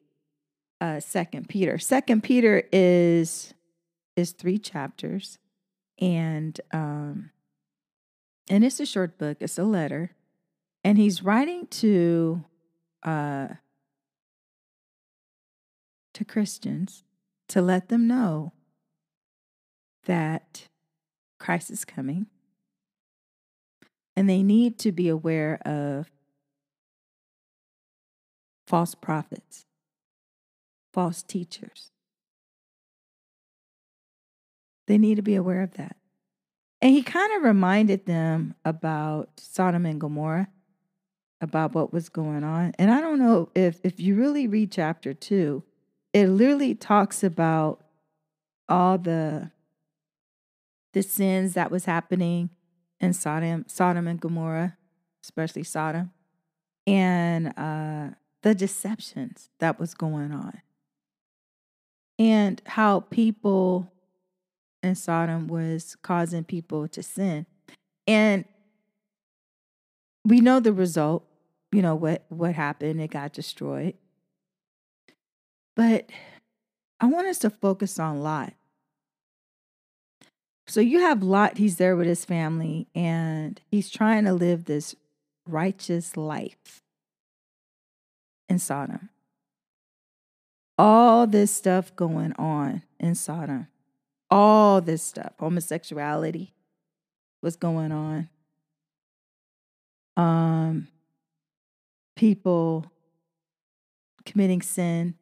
uh 0.81 1.01
Second 1.01 1.49
Peter, 1.49 1.79
Second 1.79 2.23
Peter 2.23 2.63
is 2.73 3.53
is 4.15 4.31
three 4.31 4.59
chapters 4.59 5.39
and 5.99 6.61
um 6.73 7.31
and 8.49 8.65
it's 8.65 8.79
a 8.79 8.87
short 8.87 9.19
book, 9.19 9.39
it's 9.41 9.59
a 9.59 9.65
letter. 9.65 10.13
And 10.85 10.99
he's 10.99 11.23
writing 11.23 11.67
to 11.69 12.45
uh 13.03 13.49
to 16.15 16.25
Christians 16.25 17.03
to 17.49 17.63
let 17.63 17.89
them 17.89 18.07
know 18.07 18.53
that 20.07 20.69
Christ 21.39 21.71
is 21.71 21.85
coming. 21.85 22.27
And 24.17 24.29
they 24.29 24.43
need 24.43 24.79
to 24.81 24.93
be 24.93 25.09
aware 25.09 25.61
of 25.67 26.11
false 28.67 28.95
prophets, 28.95 29.67
false 30.93 31.23
teachers. 31.23 31.91
They 34.87 34.99
need 34.99 35.17
to 35.17 35.23
be 35.23 35.35
aware 35.35 35.63
of 35.63 35.75
that. 35.75 35.97
And 36.81 36.93
he 36.93 37.03
kind 37.03 37.33
of 37.35 37.43
reminded 37.43 38.07
them 38.07 38.55
about 38.65 39.31
Sodom 39.39 39.87
and 39.87 40.01
Gomorrah, 40.01 40.49
about 41.41 41.75
what 41.75 41.93
was 41.93 42.09
going 42.09 42.45
on. 42.45 42.73
And 42.79 42.91
I 42.91 43.01
don't 43.01 43.19
know 43.19 43.51
if 43.55 43.81
if 43.83 43.99
you 44.01 44.15
really 44.15 44.47
read 44.47 44.71
chapter 44.71 45.13
2, 45.13 45.63
it 46.17 46.29
literally 46.29 46.75
talks 46.75 47.23
about 47.23 47.85
all 48.71 48.97
the 48.97 49.51
the 50.95 51.03
sins 51.03 51.53
that 51.53 51.71
was 51.71 51.85
happening 51.85 52.49
in 53.01 53.13
Sodom, 53.13 53.67
Sodom 53.69 54.09
and 54.09 54.19
Gomorrah, 54.19 54.79
especially 55.23 55.63
Sodom, 55.63 56.11
and 56.87 57.49
uh, 57.59 58.15
the 58.43 58.55
deceptions 58.55 59.51
that 59.59 59.79
was 59.79 59.93
going 59.93 60.33
on, 60.33 60.63
and 62.19 62.63
how 62.65 63.01
people 63.01 63.93
in 64.83 64.95
Sodom 64.95 65.49
was 65.49 65.97
causing 66.03 66.45
people 66.45 66.89
to 66.89 67.03
sin, 67.03 67.45
and 68.07 68.47
we 70.25 70.41
know 70.41 70.61
the 70.61 70.73
result. 70.73 71.27
You 71.73 71.83
know 71.83 71.95
what 71.95 72.25
what 72.31 72.55
happened? 72.55 73.03
It 73.03 73.11
got 73.11 73.35
destroyed. 73.35 73.97
But 75.77 76.11
I 76.99 77.07
want 77.07 77.29
us 77.29 77.39
to 77.41 77.51
focus 77.51 77.99
on 77.99 78.23
Lot. 78.23 78.55
So 80.67 80.81
you 80.81 81.01
have 81.01 81.23
Lot, 81.23 81.59
he's 81.59 81.77
there 81.77 81.95
with 81.95 82.09
his 82.09 82.25
family, 82.25 82.89
and 82.95 83.61
he's 83.71 83.91
trying 83.91 84.25
to 84.25 84.33
live 84.33 84.65
this 84.65 84.97
righteous 85.47 86.17
life 86.17 86.83
in 88.49 88.59
Sodom. 88.59 89.11
All 90.79 91.27
this 91.27 91.53
stuff 91.53 91.95
going 91.95 92.33
on 92.33 92.83
in 92.99 93.15
Sodom. 93.15 93.69
All 94.31 94.81
this 94.81 95.03
stuff. 95.03 95.35
Homosexuality 95.39 96.53
was 97.43 97.55
going 97.57 97.93
on. 97.93 98.29
Um 100.17 100.89
people 102.17 102.91
committing 104.25 104.63
sin 104.63 105.15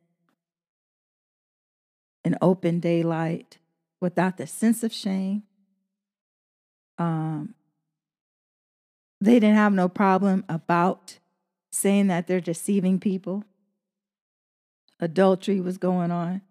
in 2.25 2.37
open 2.41 2.81
daylight 2.81 3.59
without 4.01 4.37
the 4.37 4.47
sense 4.47 4.83
of 4.83 4.93
shame. 4.93 5.43
Um, 6.99 7.55
they 9.21 9.35
didn't 9.35 9.57
have 9.57 9.73
no 9.73 9.89
problem 9.89 10.45
about 10.49 11.19
saying 11.71 12.07
that 12.09 12.27
they're 12.27 12.41
deceiving 12.41 12.99
people. 12.99 13.45
Adultery 15.01 15.61
was 15.61 15.79
going 15.79 16.11
on. 16.11 16.43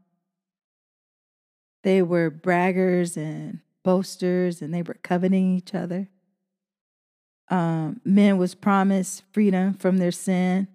They 1.84 2.02
were 2.02 2.32
braggers 2.32 3.18
and 3.18 3.60
boasters, 3.84 4.62
and 4.62 4.74
they 4.74 4.82
were 4.82 4.98
coveting 5.04 5.56
each 5.56 5.76
other. 5.76 6.08
Um, 7.50 8.02
men 8.04 8.38
was 8.38 8.56
promised 8.56 9.24
freedom 9.32 9.74
from 9.74 9.98
their 9.98 10.12
sin. 10.12 10.68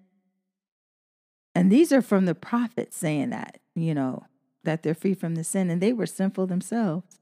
And 1.55 1.71
these 1.71 1.91
are 1.91 2.01
from 2.01 2.25
the 2.25 2.35
prophets 2.35 2.95
saying 2.95 3.31
that, 3.31 3.59
you 3.75 3.93
know, 3.93 4.25
that 4.69 4.83
they're 4.83 4.93
free 4.93 5.15
from 5.15 5.33
the 5.33 5.43
sin, 5.43 5.71
and 5.71 5.81
they 5.81 5.91
were 5.91 6.05
sinful 6.05 6.45
themselves. 6.45 7.17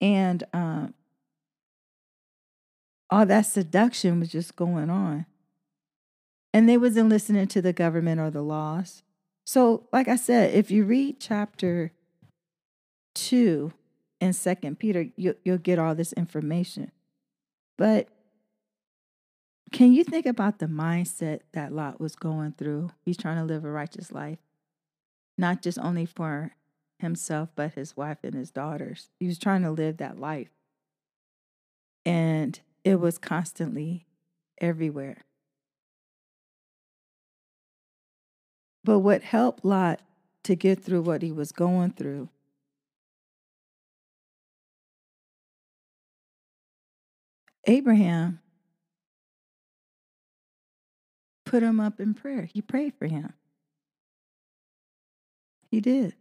And 0.00 0.42
um, 0.54 0.94
all 3.10 3.26
that 3.26 3.42
seduction 3.42 4.20
was 4.20 4.30
just 4.30 4.56
going 4.56 4.88
on. 4.88 5.26
And 6.54 6.66
they 6.66 6.78
wasn't 6.78 7.10
listening 7.10 7.46
to 7.48 7.60
the 7.60 7.74
government 7.74 8.22
or 8.22 8.30
the 8.30 8.40
laws. 8.40 9.02
So, 9.44 9.86
like 9.92 10.08
I 10.08 10.16
said, 10.16 10.54
if 10.54 10.70
you 10.70 10.84
read 10.84 11.20
chapter 11.20 11.92
two 13.14 13.74
in 14.18 14.32
Second 14.32 14.78
Peter, 14.78 15.08
you, 15.14 15.36
you'll 15.44 15.58
get 15.58 15.78
all 15.78 15.94
this 15.94 16.14
information. 16.14 16.90
But 17.76 18.08
can 19.72 19.92
you 19.92 20.04
think 20.04 20.24
about 20.24 20.58
the 20.58 20.66
mindset 20.66 21.40
that 21.52 21.70
Lot 21.70 22.00
was 22.00 22.16
going 22.16 22.52
through? 22.52 22.92
He's 23.04 23.18
trying 23.18 23.36
to 23.36 23.44
live 23.44 23.62
a 23.66 23.70
righteous 23.70 24.10
life 24.10 24.38
not 25.36 25.62
just 25.62 25.78
only 25.78 26.06
for 26.06 26.52
himself, 26.98 27.50
but 27.54 27.74
his 27.74 27.96
wife 27.96 28.18
and 28.22 28.34
his 28.34 28.50
daughters. 28.50 29.10
He 29.20 29.26
was 29.26 29.38
trying 29.38 29.62
to 29.62 29.70
live 29.70 29.98
that 29.98 30.18
life. 30.18 30.50
And 32.04 32.58
it 32.84 33.00
was 33.00 33.18
constantly 33.18 34.06
everywhere. 34.60 35.24
But 38.84 39.00
what 39.00 39.22
helped 39.22 39.64
Lot 39.64 40.00
to 40.44 40.54
get 40.54 40.82
through 40.82 41.02
what 41.02 41.22
he 41.22 41.32
was 41.32 41.50
going 41.50 41.90
through 41.90 42.28
Abraham 47.66 48.38
put 51.44 51.62
him 51.62 51.80
up 51.80 52.00
in 52.00 52.14
prayer. 52.14 52.48
He 52.52 52.62
prayed 52.62 52.94
for 52.96 53.06
him. 53.06 53.32
He 55.76 55.82
did. 55.82 56.14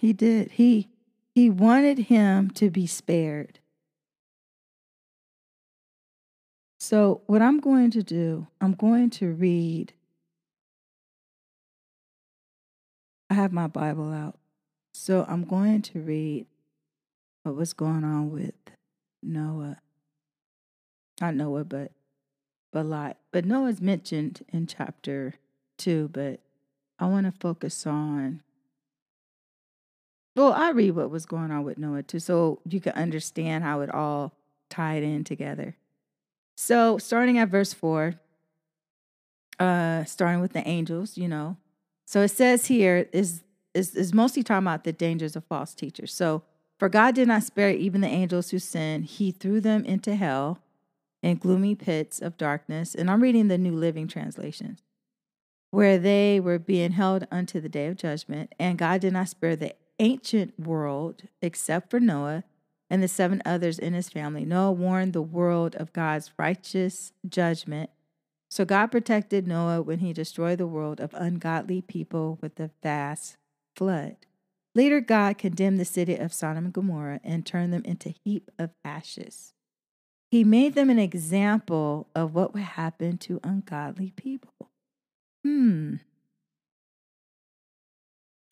He 0.00 0.14
did. 0.14 0.52
He 0.52 0.88
he 1.34 1.50
wanted 1.50 1.98
him 1.98 2.48
to 2.52 2.70
be 2.70 2.86
spared. 2.86 3.58
So, 6.80 7.20
what 7.26 7.42
I'm 7.42 7.60
going 7.60 7.90
to 7.90 8.02
do, 8.02 8.46
I'm 8.62 8.72
going 8.72 9.10
to 9.10 9.30
read. 9.30 9.92
I 13.28 13.34
have 13.34 13.52
my 13.52 13.66
Bible 13.66 14.10
out. 14.10 14.38
So, 14.94 15.26
I'm 15.28 15.44
going 15.44 15.82
to 15.82 16.00
read 16.00 16.46
what 17.42 17.56
was 17.56 17.74
going 17.74 18.04
on 18.04 18.30
with 18.30 18.54
Noah. 19.22 19.82
Not 21.20 21.34
Noah, 21.34 21.64
but 21.64 21.92
but 22.72 22.86
Lot. 22.86 23.18
But 23.32 23.44
Noah's 23.44 23.82
mentioned 23.82 24.46
in 24.50 24.66
chapter 24.66 25.34
2, 25.76 26.08
but 26.10 26.40
I 27.02 27.06
want 27.06 27.26
to 27.26 27.32
focus 27.32 27.84
on. 27.84 28.42
Well, 30.36 30.52
I 30.52 30.70
read 30.70 30.92
what 30.92 31.10
was 31.10 31.26
going 31.26 31.50
on 31.50 31.64
with 31.64 31.76
Noah 31.76 32.04
too, 32.04 32.20
so 32.20 32.60
you 32.64 32.80
can 32.80 32.92
understand 32.92 33.64
how 33.64 33.80
it 33.80 33.92
all 33.92 34.34
tied 34.70 35.02
in 35.02 35.24
together. 35.24 35.74
So, 36.56 36.98
starting 36.98 37.38
at 37.38 37.48
verse 37.48 37.72
4, 37.72 38.14
uh, 39.58 40.04
starting 40.04 40.40
with 40.40 40.52
the 40.52 40.66
angels, 40.66 41.18
you 41.18 41.26
know. 41.26 41.56
So 42.04 42.20
it 42.20 42.28
says 42.28 42.66
here 42.66 43.08
is 43.12 43.42
is 43.74 43.96
is 43.96 44.14
mostly 44.14 44.44
talking 44.44 44.64
about 44.64 44.84
the 44.84 44.92
dangers 44.92 45.34
of 45.34 45.44
false 45.44 45.74
teachers. 45.74 46.14
So 46.14 46.44
For 46.78 46.88
God 46.88 47.16
did 47.16 47.26
not 47.26 47.42
spare 47.42 47.70
even 47.70 48.00
the 48.00 48.06
angels 48.06 48.50
who 48.50 48.60
sinned, 48.60 49.06
He 49.06 49.32
threw 49.32 49.60
them 49.60 49.84
into 49.84 50.14
hell 50.14 50.60
and 51.20 51.40
gloomy 51.40 51.74
pits 51.74 52.20
of 52.20 52.38
darkness. 52.38 52.94
And 52.94 53.10
I'm 53.10 53.22
reading 53.22 53.48
the 53.48 53.58
New 53.58 53.74
Living 53.74 54.06
Translation, 54.06 54.78
where 55.72 55.96
they 55.98 56.38
were 56.38 56.58
being 56.58 56.92
held 56.92 57.26
unto 57.32 57.58
the 57.58 57.68
day 57.68 57.86
of 57.86 57.96
judgment. 57.96 58.54
And 58.60 58.78
God 58.78 59.00
did 59.00 59.14
not 59.14 59.30
spare 59.30 59.56
the 59.56 59.74
ancient 59.98 60.60
world 60.60 61.22
except 61.40 61.90
for 61.90 61.98
Noah 61.98 62.44
and 62.90 63.02
the 63.02 63.08
seven 63.08 63.40
others 63.46 63.78
in 63.78 63.94
his 63.94 64.10
family. 64.10 64.44
Noah 64.44 64.72
warned 64.72 65.14
the 65.14 65.22
world 65.22 65.74
of 65.76 65.94
God's 65.94 66.30
righteous 66.38 67.14
judgment. 67.26 67.88
So 68.50 68.66
God 68.66 68.88
protected 68.88 69.46
Noah 69.46 69.80
when 69.80 70.00
he 70.00 70.12
destroyed 70.12 70.58
the 70.58 70.66
world 70.66 71.00
of 71.00 71.14
ungodly 71.14 71.80
people 71.80 72.38
with 72.42 72.60
a 72.60 72.70
vast 72.82 73.38
flood. 73.74 74.16
Later, 74.74 75.00
God 75.00 75.38
condemned 75.38 75.80
the 75.80 75.86
city 75.86 76.16
of 76.16 76.34
Sodom 76.34 76.66
and 76.66 76.74
Gomorrah 76.74 77.20
and 77.24 77.46
turned 77.46 77.72
them 77.72 77.82
into 77.86 78.10
a 78.10 78.16
heap 78.22 78.50
of 78.58 78.70
ashes. 78.84 79.54
He 80.30 80.44
made 80.44 80.74
them 80.74 80.90
an 80.90 80.98
example 80.98 82.08
of 82.14 82.34
what 82.34 82.52
would 82.52 82.62
happen 82.62 83.16
to 83.18 83.40
ungodly 83.42 84.12
people. 84.16 84.71
Hmm. 85.44 85.96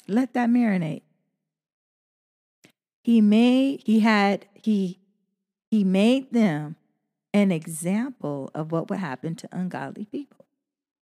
Let 0.09 0.35
that 0.35 0.51
marinate. 0.51 1.03
He 3.03 3.21
made 3.21 3.83
he 3.87 4.01
had 4.01 4.47
he 4.55 4.99
he 5.71 5.85
made 5.85 6.33
them 6.33 6.77
an 7.33 7.53
example 7.53 8.51
of 8.55 8.73
what 8.73 8.91
would 8.91 8.99
happen 8.99 9.37
to 9.37 9.49
ungodly 9.53 10.05
people. 10.05 10.47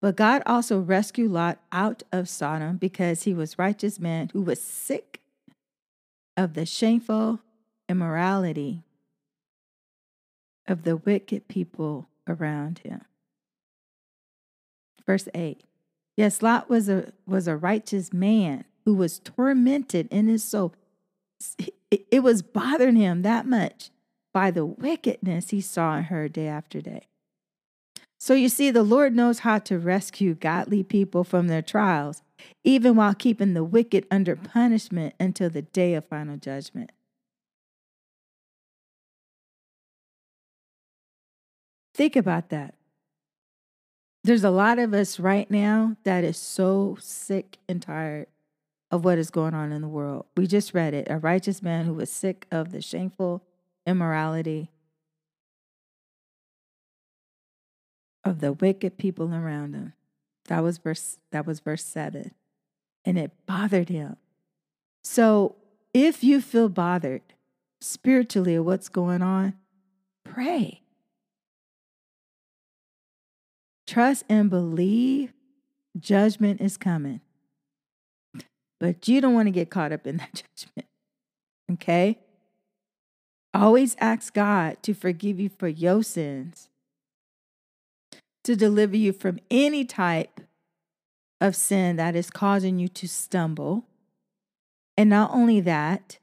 But 0.02 0.16
God 0.16 0.42
also 0.46 0.80
rescued 0.80 1.32
Lot 1.32 1.60
out 1.72 2.04
of 2.12 2.30
Sodom 2.30 2.78
because 2.78 3.24
he 3.24 3.34
was 3.34 3.60
righteous 3.60 4.00
man 4.00 4.30
who 4.34 4.42
was 4.42 4.62
sick 4.62 5.22
of 6.38 6.54
the 6.54 6.66
shameful 6.66 7.40
immorality 7.88 8.84
of 10.68 10.84
the 10.84 10.98
wicked 10.98 11.48
people 11.48 12.08
around 12.28 12.80
him. 12.80 13.02
Verse 15.06 15.28
8. 15.34 15.64
Yes, 16.18 16.42
Lot 16.42 16.70
was 16.70 16.90
a 16.90 17.14
was 17.26 17.48
a 17.48 17.56
righteous 17.56 18.12
man 18.14 18.66
who 18.86 18.94
was 18.94 19.20
tormented 19.20 20.08
in 20.12 20.28
his 20.28 20.44
soul. 20.44 20.74
It, 21.90 22.24
was 22.24 22.42
bothering 22.42 22.96
him 22.96 23.22
that 23.24 23.46
much 23.48 23.90
by 24.34 24.52
the 24.52 24.66
wickedness 24.66 25.50
he 25.50 25.60
saw 25.60 25.96
and 25.96 26.06
heard 26.06 26.34
day 26.34 26.48
after 26.48 26.82
day. 26.82 27.08
So 28.20 28.34
you 28.34 28.50
see, 28.50 28.70
the 28.70 28.84
Lord 28.84 29.16
knows 29.16 29.40
how 29.40 29.58
to 29.60 29.80
rescue 29.80 30.36
godly 30.36 30.84
people 30.84 31.24
from 31.24 31.48
their 31.48 31.64
trials, 31.64 32.22
even 32.64 32.96
while 32.96 33.16
keeping 33.16 33.54
the 33.54 33.64
wicked 33.64 34.06
under 34.12 34.36
punishment 34.36 35.16
until 35.20 35.50
the 35.50 35.64
day 35.64 35.96
of 35.96 36.06
final 36.06 36.38
judgment. 36.38 36.92
Think 41.94 42.16
about 42.16 42.50
that. 42.50 42.76
There's 44.24 44.44
a 44.44 44.52
lot 44.52 44.78
of 44.78 44.94
us 44.94 45.20
right 45.20 45.50
now 45.50 45.96
that 46.04 46.24
is 46.24 46.38
so 46.38 46.98
sick 47.00 47.58
and 47.68 47.82
tired 47.82 48.28
of 48.92 49.04
what 49.04 49.18
is 49.18 49.32
going 49.32 49.54
on 49.54 49.72
in 49.72 49.82
the 49.82 49.88
world. 49.88 50.26
We 50.38 50.46
just 50.46 50.74
read 50.74 50.94
it. 50.94 51.08
A 51.10 51.18
righteous 51.18 51.62
man 51.64 51.86
who 51.86 51.94
was 51.94 52.12
sick 52.12 52.46
of 52.52 52.72
the 52.72 52.82
shameful 52.82 53.42
immorality 53.86 54.70
of 58.24 58.42
the 58.42 58.54
wicked 58.54 58.98
people 58.98 59.34
around 59.34 59.74
him. 59.74 59.94
That 60.46 60.62
was 60.62 60.78
verse 60.78 61.18
that 61.32 61.48
was 61.48 61.60
verse 61.60 61.84
7. 61.84 62.32
And 63.06 63.18
it 63.18 63.32
bothered 63.48 63.90
him. 63.90 64.18
So, 65.04 65.56
if 65.94 66.24
you 66.24 66.42
feel 66.42 66.70
bothered 66.70 67.24
spiritually 67.80 68.56
of 68.56 68.66
what's 68.66 68.90
going 68.90 69.24
on, 69.24 69.56
pray. 70.24 70.82
Trust 73.92 74.24
and 74.30 74.50
believe 74.50 75.34
judgment 76.00 76.62
is 76.62 76.78
coming. 76.78 77.20
But 78.80 79.06
you 79.10 79.20
don't 79.20 79.34
want 79.34 79.48
to 79.48 79.52
get 79.52 79.70
caught 79.70 79.92
up 79.92 80.08
in 80.08 80.16
that 80.18 80.44
judgment. 80.56 80.88
Okay? 81.74 82.18
Always 83.54 83.98
ask 84.00 84.34
God 84.34 84.82
to 84.84 84.94
forgive 84.94 85.42
you 85.42 85.50
for 85.50 85.68
your 85.68 86.04
sins, 86.04 86.70
to 88.46 88.56
deliver 88.56 88.96
you 88.96 89.12
from 89.12 89.40
any 89.52 89.84
type 89.84 90.40
of 91.42 91.54
sin 91.54 91.98
that 91.98 92.16
is 92.16 92.30
causing 92.30 92.80
you 92.80 92.88
to 92.88 93.10
stumble. 93.10 93.84
And 94.96 95.10
not 95.10 95.32
only 95.34 95.60
that, 95.60 96.18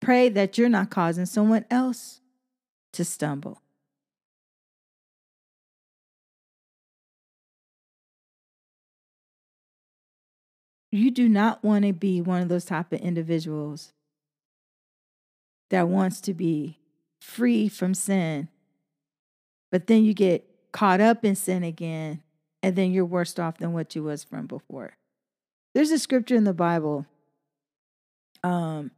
pray 0.00 0.28
that 0.28 0.56
you're 0.56 0.68
not 0.68 0.88
causing 0.88 1.26
someone 1.26 1.64
else 1.68 2.20
to 2.92 3.04
stumble. 3.04 3.60
You 10.90 11.10
do 11.10 11.28
not 11.28 11.62
want 11.62 11.84
to 11.84 11.92
be 11.92 12.20
one 12.20 12.42
of 12.42 12.48
those 12.48 12.64
type 12.64 12.92
of 12.92 13.00
individuals 13.00 13.92
that 15.70 15.88
wants 15.88 16.20
to 16.22 16.34
be 16.34 16.78
free 17.20 17.68
from 17.68 17.92
sin, 17.94 18.48
but 19.70 19.86
then 19.86 20.04
you 20.04 20.14
get 20.14 20.48
caught 20.72 21.00
up 21.00 21.24
in 21.24 21.34
sin 21.34 21.62
again, 21.62 22.22
and 22.62 22.74
then 22.74 22.92
you're 22.92 23.04
worse 23.04 23.38
off 23.38 23.58
than 23.58 23.72
what 23.72 23.94
you 23.94 24.02
was 24.02 24.24
from 24.24 24.46
before. 24.46 24.96
There's 25.74 25.90
a 25.90 25.98
scripture 25.98 26.36
in 26.36 26.44
the 26.44 26.54
Bible, 26.54 27.06
um, 28.42 28.90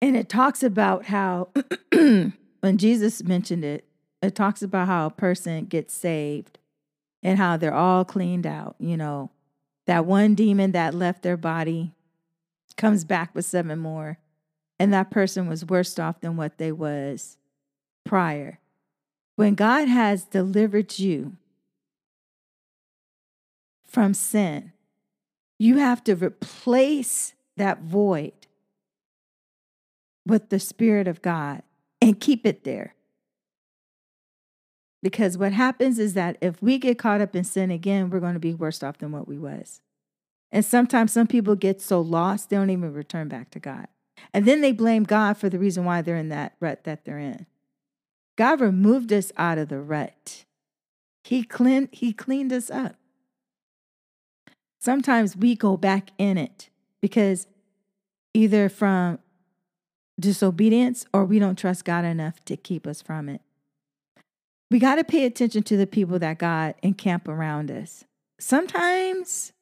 and 0.00 0.16
it 0.16 0.28
talks 0.28 0.62
about 0.62 1.06
how 1.06 1.48
when 1.92 2.32
Jesus 2.76 3.24
mentioned 3.24 3.64
it, 3.64 3.84
it 4.22 4.34
talks 4.34 4.62
about 4.62 4.86
how 4.86 5.06
a 5.06 5.10
person 5.10 5.64
gets 5.64 5.92
saved 5.92 6.58
and 7.22 7.38
how 7.38 7.56
they're 7.56 7.74
all 7.74 8.04
cleaned 8.04 8.46
out, 8.46 8.76
you 8.78 8.96
know, 8.96 9.30
that 9.86 10.06
one 10.06 10.34
demon 10.34 10.72
that 10.72 10.94
left 10.94 11.22
their 11.22 11.36
body 11.36 11.92
comes 12.76 13.04
back 13.04 13.34
with 13.34 13.44
seven 13.44 13.78
more, 13.78 14.18
and 14.78 14.92
that 14.92 15.10
person 15.10 15.46
was 15.46 15.64
worse 15.64 15.98
off 15.98 16.20
than 16.20 16.36
what 16.36 16.58
they 16.58 16.72
was 16.72 17.36
prior. 18.04 18.58
When 19.36 19.54
God 19.54 19.88
has 19.88 20.24
delivered 20.24 20.98
you 20.98 21.36
from 23.86 24.14
sin, 24.14 24.72
you 25.58 25.78
have 25.78 26.02
to 26.04 26.14
replace 26.14 27.34
that 27.56 27.82
void 27.82 28.32
with 30.26 30.48
the 30.48 30.58
Spirit 30.58 31.06
of 31.06 31.22
God 31.22 31.62
and 32.00 32.18
keep 32.18 32.46
it 32.46 32.64
there. 32.64 32.94
Because 35.04 35.36
what 35.36 35.52
happens 35.52 35.98
is 35.98 36.14
that 36.14 36.38
if 36.40 36.62
we 36.62 36.78
get 36.78 36.98
caught 36.98 37.20
up 37.20 37.36
in 37.36 37.44
sin 37.44 37.70
again, 37.70 38.08
we're 38.08 38.20
going 38.20 38.32
to 38.32 38.40
be 38.40 38.54
worse 38.54 38.82
off 38.82 38.96
than 38.96 39.12
what 39.12 39.28
we 39.28 39.36
was. 39.36 39.82
And 40.50 40.64
sometimes 40.64 41.12
some 41.12 41.26
people 41.26 41.56
get 41.56 41.82
so 41.82 42.00
lost, 42.00 42.48
they 42.48 42.56
don't 42.56 42.70
even 42.70 42.90
return 42.90 43.28
back 43.28 43.50
to 43.50 43.60
God. 43.60 43.88
And 44.32 44.46
then 44.46 44.62
they 44.62 44.72
blame 44.72 45.04
God 45.04 45.36
for 45.36 45.50
the 45.50 45.58
reason 45.58 45.84
why 45.84 46.00
they're 46.00 46.16
in 46.16 46.30
that 46.30 46.54
rut 46.58 46.84
that 46.84 47.04
they're 47.04 47.18
in. 47.18 47.44
God 48.36 48.62
removed 48.62 49.12
us 49.12 49.30
out 49.36 49.58
of 49.58 49.68
the 49.68 49.78
rut. 49.78 50.46
He 51.22 51.42
cleaned, 51.44 51.90
he 51.92 52.14
cleaned 52.14 52.50
us 52.50 52.70
up. 52.70 52.96
Sometimes 54.80 55.36
we 55.36 55.54
go 55.54 55.76
back 55.76 56.12
in 56.16 56.38
it 56.38 56.70
because 57.02 57.46
either 58.32 58.70
from 58.70 59.18
disobedience 60.18 61.04
or 61.12 61.26
we 61.26 61.38
don't 61.38 61.58
trust 61.58 61.84
God 61.84 62.06
enough 62.06 62.42
to 62.46 62.56
keep 62.56 62.86
us 62.86 63.02
from 63.02 63.28
it. 63.28 63.42
We 64.70 64.78
got 64.78 64.96
to 64.96 65.04
pay 65.04 65.24
attention 65.24 65.62
to 65.64 65.76
the 65.76 65.86
people 65.86 66.18
that 66.18 66.38
God 66.38 66.74
encamp 66.82 67.28
around 67.28 67.70
us. 67.70 68.04
Sometimes 68.38 69.52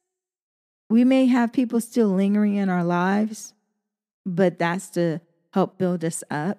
we 0.88 1.04
may 1.04 1.26
have 1.26 1.52
people 1.52 1.80
still 1.80 2.08
lingering 2.08 2.56
in 2.56 2.68
our 2.68 2.84
lives, 2.84 3.54
but 4.24 4.58
that's 4.58 4.88
to 4.90 5.20
help 5.52 5.78
build 5.78 6.04
us 6.04 6.22
up. 6.30 6.58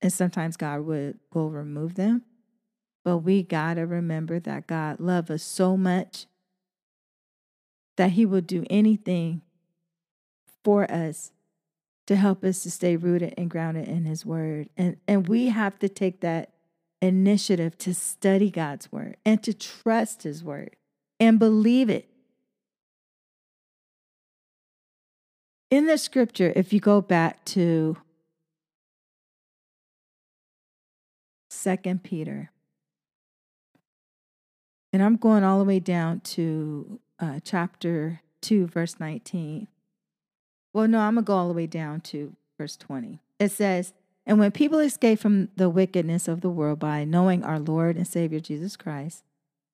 And 0.00 0.12
sometimes 0.12 0.56
God 0.56 0.80
would 0.82 1.18
will 1.32 1.50
remove 1.50 1.94
them. 1.94 2.22
But 3.04 3.18
we 3.18 3.42
got 3.42 3.74
to 3.74 3.82
remember 3.82 4.40
that 4.40 4.66
God 4.66 5.00
loves 5.00 5.30
us 5.30 5.42
so 5.42 5.76
much 5.76 6.26
that 7.96 8.12
he 8.12 8.26
will 8.26 8.40
do 8.40 8.64
anything 8.70 9.42
for 10.62 10.90
us 10.90 11.32
to 12.06 12.16
help 12.16 12.44
us 12.44 12.62
to 12.62 12.70
stay 12.70 12.96
rooted 12.96 13.34
and 13.36 13.50
grounded 13.50 13.88
in 13.88 14.04
his 14.04 14.26
word. 14.26 14.68
And 14.76 14.96
and 15.06 15.28
we 15.28 15.46
have 15.48 15.78
to 15.80 15.88
take 15.88 16.20
that 16.20 16.53
initiative 17.04 17.76
to 17.78 17.94
study 17.94 18.50
God's 18.50 18.90
word 18.90 19.16
and 19.24 19.42
to 19.42 19.52
trust 19.52 20.22
his 20.22 20.42
word 20.42 20.76
and 21.20 21.38
believe 21.38 21.90
it. 21.90 22.08
In 25.70 25.86
the 25.86 25.98
scripture, 25.98 26.52
if 26.54 26.72
you 26.72 26.80
go 26.80 27.00
back 27.00 27.44
to 27.46 27.96
Second 31.50 32.04
Peter, 32.04 32.50
and 34.92 35.02
I'm 35.02 35.16
going 35.16 35.42
all 35.42 35.58
the 35.58 35.64
way 35.64 35.80
down 35.80 36.20
to 36.20 37.00
uh, 37.18 37.40
chapter 37.42 38.20
2, 38.42 38.68
verse 38.68 39.00
19. 39.00 39.66
Well, 40.72 40.86
no, 40.86 41.00
I'm 41.00 41.14
going 41.14 41.24
to 41.24 41.26
go 41.26 41.34
all 41.34 41.48
the 41.48 41.54
way 41.54 41.66
down 41.66 42.00
to 42.02 42.36
verse 42.58 42.76
20. 42.76 43.20
It 43.40 43.50
says, 43.50 43.92
And 44.26 44.38
when 44.38 44.52
people 44.52 44.78
escape 44.78 45.18
from 45.18 45.48
the 45.56 45.68
wickedness 45.68 46.28
of 46.28 46.40
the 46.40 46.50
world 46.50 46.78
by 46.78 47.04
knowing 47.04 47.44
our 47.44 47.58
Lord 47.58 47.96
and 47.96 48.06
Savior 48.06 48.40
Jesus 48.40 48.76
Christ, 48.76 49.24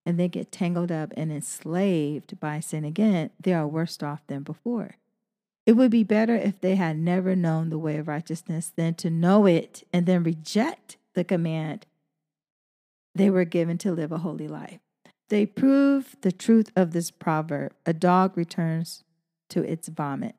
and 0.05 0.19
they 0.19 0.29
get 0.29 0.51
tangled 0.51 0.91
up 0.91 1.13
and 1.17 1.31
enslaved 1.31 2.41
by 2.41 2.59
sin 2.61 2.85
again, 2.85 3.31
they 3.41 3.53
are 3.53 3.69
worse 3.69 4.03
off 4.03 4.27
than 4.27 4.43
before. 4.43 4.97
It 5.67 5.75
would 5.75 5.91
be 5.91 6.03
better 6.03 6.35
if 6.35 6.61
they 6.61 6.75
had 6.77 6.99
never 6.99 7.37
known 7.37 7.71
the 7.71 7.79
way 7.79 7.97
of 7.97 8.09
righteousness 8.09 8.73
than 8.75 8.95
to 8.95 9.11
know 9.11 9.47
it 9.47 9.87
and 9.93 10.07
then 10.07 10.25
reject 10.25 10.97
the 11.15 11.23
command 11.23 11.87
they 13.15 13.31
were 13.31 13.45
given 13.45 13.79
to 13.79 13.93
live 13.93 14.13
a 14.13 14.19
holy 14.19 14.49
life. 14.49 14.81
They 15.29 15.47
prove 15.47 16.17
the 16.23 16.33
truth 16.33 16.73
of 16.75 16.93
this 16.93 17.11
proverb 17.11 17.73
a 17.87 17.93
dog 17.93 18.37
returns 18.37 19.05
to 19.51 19.63
its 19.63 19.89
vomit. 19.89 20.35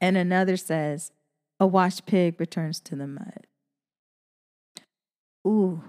And 0.00 0.16
another 0.16 0.56
says, 0.56 1.12
a 1.60 1.66
washed 1.66 2.06
pig 2.06 2.40
returns 2.40 2.80
to 2.80 2.96
the 2.96 3.06
mud. 3.06 3.46
Ooh. 5.46 5.82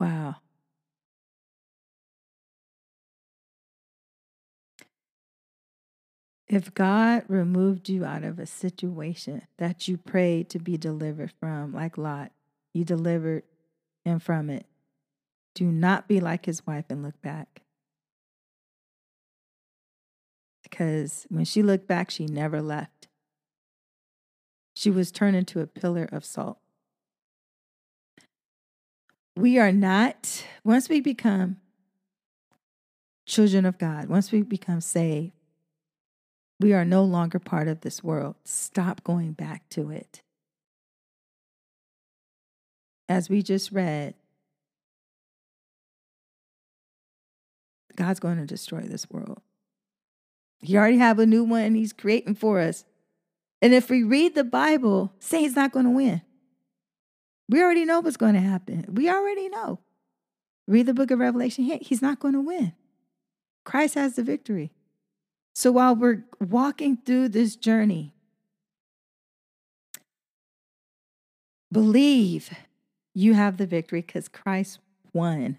Wow. 0.00 0.36
If 6.46 6.74
God 6.74 7.24
removed 7.28 7.88
you 7.88 8.04
out 8.04 8.22
of 8.22 8.38
a 8.38 8.46
situation 8.46 9.42
that 9.56 9.88
you 9.88 9.96
prayed 9.96 10.50
to 10.50 10.58
be 10.58 10.76
delivered 10.76 11.32
from, 11.40 11.72
like 11.72 11.96
Lot, 11.96 12.32
you 12.74 12.84
delivered 12.84 13.44
him 14.04 14.18
from 14.18 14.50
it. 14.50 14.66
Do 15.54 15.64
not 15.64 16.06
be 16.06 16.20
like 16.20 16.46
his 16.46 16.66
wife 16.66 16.86
and 16.90 17.02
look 17.02 17.20
back. 17.22 17.63
Because 20.74 21.24
when 21.28 21.44
she 21.44 21.62
looked 21.62 21.86
back, 21.86 22.10
she 22.10 22.26
never 22.26 22.60
left. 22.60 23.06
She 24.74 24.90
was 24.90 25.12
turned 25.12 25.36
into 25.36 25.60
a 25.60 25.68
pillar 25.68 26.08
of 26.10 26.24
salt. 26.24 26.58
We 29.36 29.56
are 29.56 29.70
not, 29.70 30.44
once 30.64 30.88
we 30.88 31.00
become 31.00 31.58
children 33.24 33.64
of 33.64 33.78
God, 33.78 34.08
once 34.08 34.32
we 34.32 34.42
become 34.42 34.80
saved, 34.80 35.30
we 36.58 36.72
are 36.72 36.84
no 36.84 37.04
longer 37.04 37.38
part 37.38 37.68
of 37.68 37.82
this 37.82 38.02
world. 38.02 38.34
Stop 38.44 39.04
going 39.04 39.30
back 39.30 39.68
to 39.70 39.92
it. 39.92 40.22
As 43.08 43.28
we 43.28 43.42
just 43.42 43.70
read, 43.70 44.14
God's 47.94 48.18
going 48.18 48.38
to 48.38 48.46
destroy 48.46 48.80
this 48.80 49.08
world. 49.08 49.40
He 50.64 50.78
already 50.78 50.96
have 50.96 51.18
a 51.18 51.26
new 51.26 51.44
one 51.44 51.74
he's 51.74 51.92
creating 51.92 52.36
for 52.36 52.58
us. 52.58 52.86
And 53.60 53.74
if 53.74 53.90
we 53.90 54.02
read 54.02 54.34
the 54.34 54.44
Bible, 54.44 55.12
Satan's 55.18 55.54
not 55.54 55.72
going 55.72 55.84
to 55.84 55.90
win. 55.90 56.22
We 57.50 57.62
already 57.62 57.84
know 57.84 58.00
what's 58.00 58.16
going 58.16 58.32
to 58.32 58.40
happen. 58.40 58.86
We 58.88 59.10
already 59.10 59.50
know. 59.50 59.80
Read 60.66 60.86
the 60.86 60.94
book 60.94 61.10
of 61.10 61.18
Revelation. 61.18 61.64
He's 61.82 62.00
not 62.00 62.18
going 62.18 62.32
to 62.32 62.40
win. 62.40 62.72
Christ 63.64 63.94
has 63.94 64.16
the 64.16 64.22
victory. 64.22 64.72
So 65.54 65.70
while 65.70 65.94
we're 65.94 66.24
walking 66.40 66.96
through 66.96 67.28
this 67.28 67.56
journey, 67.56 68.14
believe 71.70 72.50
you 73.12 73.34
have 73.34 73.58
the 73.58 73.66
victory 73.66 74.00
because 74.00 74.28
Christ 74.28 74.78
won. 75.12 75.58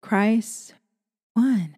Christ 0.00 0.74
won. 1.34 1.76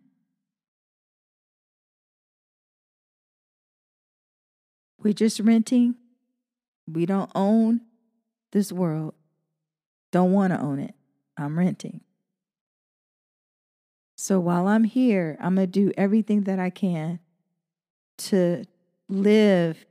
We're 5.02 5.12
just 5.12 5.40
renting. 5.40 5.96
We 6.90 7.06
don't 7.06 7.30
own 7.34 7.82
this 8.52 8.72
world. 8.72 9.14
Don't 10.12 10.32
want 10.32 10.52
to 10.52 10.60
own 10.60 10.78
it. 10.78 10.94
I'm 11.36 11.58
renting. 11.58 12.00
So 14.16 14.40
while 14.40 14.66
I'm 14.68 14.84
here, 14.84 15.36
I'm 15.40 15.56
going 15.56 15.66
to 15.66 15.70
do 15.70 15.92
everything 15.96 16.42
that 16.42 16.58
I 16.58 16.70
can 16.70 17.18
to 18.18 18.64
live 19.08 19.84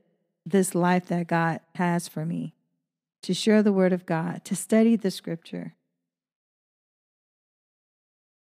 this 0.45 0.73
life 0.73 1.07
that 1.07 1.27
God 1.27 1.59
has 1.75 2.07
for 2.07 2.25
me, 2.25 2.55
to 3.21 3.33
share 3.33 3.61
the 3.61 3.73
word 3.73 3.93
of 3.93 4.05
God, 4.05 4.43
to 4.45 4.55
study 4.55 4.95
the 4.95 5.11
scripture, 5.11 5.75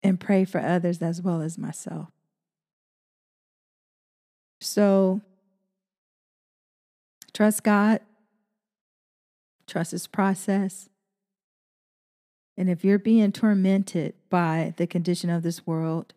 and 0.06 0.20
pray 0.20 0.46
for 0.46 0.62
others 0.62 1.02
as 1.02 1.20
well 1.20 1.42
as 1.42 1.58
myself. 1.58 2.10
So 4.62 5.22
trust 7.34 7.64
God, 7.64 8.02
trust 9.66 9.92
His 9.92 10.06
process, 10.06 10.90
and 12.56 12.70
if 12.70 12.86
you're 12.86 13.00
being 13.00 13.32
tormented 13.32 14.14
by 14.30 14.74
the 14.78 14.86
condition 14.88 15.30
of 15.30 15.42
this 15.42 15.66
world, 15.66 16.14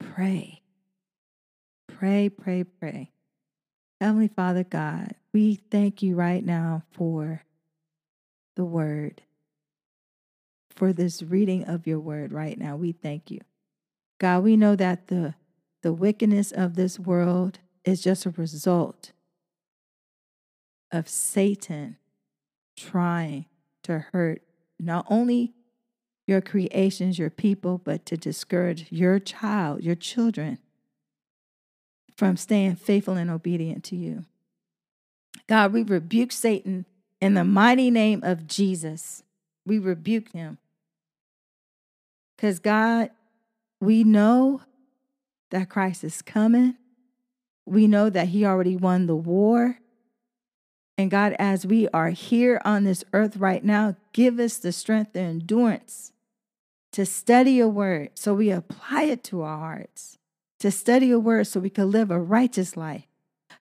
pray. 0.00 0.62
Pray, 1.86 2.30
pray, 2.30 2.64
pray. 2.64 3.12
Heavenly 4.00 4.28
Father 4.28 4.64
God, 4.64 5.14
we 5.32 5.56
thank 5.70 6.02
you 6.02 6.16
right 6.16 6.44
now 6.44 6.82
for 6.92 7.42
the 8.56 8.64
word, 8.64 9.22
for 10.74 10.92
this 10.92 11.22
reading 11.22 11.64
of 11.64 11.86
your 11.86 12.00
word 12.00 12.32
right 12.32 12.58
now. 12.58 12.76
We 12.76 12.92
thank 12.92 13.30
you. 13.30 13.40
God, 14.18 14.42
we 14.44 14.56
know 14.56 14.76
that 14.76 15.08
the, 15.08 15.34
the 15.82 15.92
wickedness 15.92 16.52
of 16.52 16.74
this 16.74 16.98
world 16.98 17.58
is 17.84 18.02
just 18.02 18.26
a 18.26 18.30
result 18.30 19.12
of 20.90 21.08
Satan 21.08 21.96
trying 22.76 23.46
to 23.82 23.98
hurt 24.12 24.42
not 24.78 25.06
only 25.08 25.52
your 26.26 26.40
creations, 26.40 27.18
your 27.18 27.30
people, 27.30 27.78
but 27.78 28.06
to 28.06 28.16
discourage 28.16 28.86
your 28.90 29.18
child, 29.18 29.82
your 29.82 29.94
children 29.94 30.58
from 32.16 32.36
staying 32.36 32.76
faithful 32.76 33.14
and 33.14 33.30
obedient 33.30 33.84
to 33.84 33.96
you. 33.96 34.24
God, 35.48 35.72
we 35.72 35.82
rebuke 35.82 36.32
Satan 36.32 36.86
in 37.20 37.34
the 37.34 37.44
mighty 37.44 37.90
name 37.90 38.20
of 38.22 38.46
Jesus. 38.46 39.22
We 39.66 39.78
rebuke 39.78 40.32
him. 40.32 40.58
Because, 42.36 42.58
God, 42.58 43.10
we 43.80 44.04
know 44.04 44.62
that 45.50 45.68
Christ 45.68 46.04
is 46.04 46.22
coming. 46.22 46.76
We 47.66 47.86
know 47.86 48.10
that 48.10 48.28
he 48.28 48.44
already 48.44 48.76
won 48.76 49.06
the 49.06 49.16
war. 49.16 49.78
And 50.96 51.10
God, 51.10 51.34
as 51.38 51.66
we 51.66 51.88
are 51.88 52.10
here 52.10 52.60
on 52.64 52.84
this 52.84 53.04
earth 53.12 53.36
right 53.36 53.64
now, 53.64 53.96
give 54.12 54.38
us 54.38 54.56
the 54.58 54.72
strength 54.72 55.16
and 55.16 55.42
endurance 55.42 56.12
to 56.92 57.04
study 57.04 57.58
a 57.58 57.66
word 57.66 58.10
so 58.14 58.34
we 58.34 58.50
apply 58.50 59.02
it 59.02 59.24
to 59.24 59.42
our 59.42 59.58
hearts, 59.58 60.18
to 60.60 60.70
study 60.70 61.10
a 61.10 61.18
word 61.18 61.44
so 61.46 61.58
we 61.58 61.70
can 61.70 61.90
live 61.90 62.10
a 62.10 62.20
righteous 62.20 62.76
life, 62.76 63.08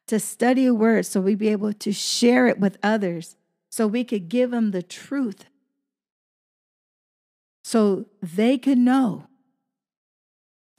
to 0.06 0.20
study 0.20 0.68
a 0.68 0.74
word 0.74 1.06
so 1.08 1.20
we 1.20 1.34
be 1.34 1.50
able 1.50 1.74
to 1.74 1.92
share 1.92 2.46
it 2.46 2.60
with 2.60 2.78
others, 2.84 3.36
so 3.72 3.88
we 3.88 4.04
could 4.04 4.30
give 4.30 4.52
them 4.52 4.70
the 4.70 4.84
truth, 4.84 5.46
so 7.63 8.06
they 8.21 8.58
can 8.58 8.84
know 8.84 9.28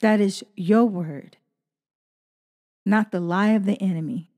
that 0.01 0.21
is 0.21 0.45
your 0.55 0.85
word, 0.85 1.39
not 2.85 3.11
the 3.11 3.21
lie 3.21 3.51
of 3.51 3.65
the 3.65 3.81
enemy. 3.81 4.31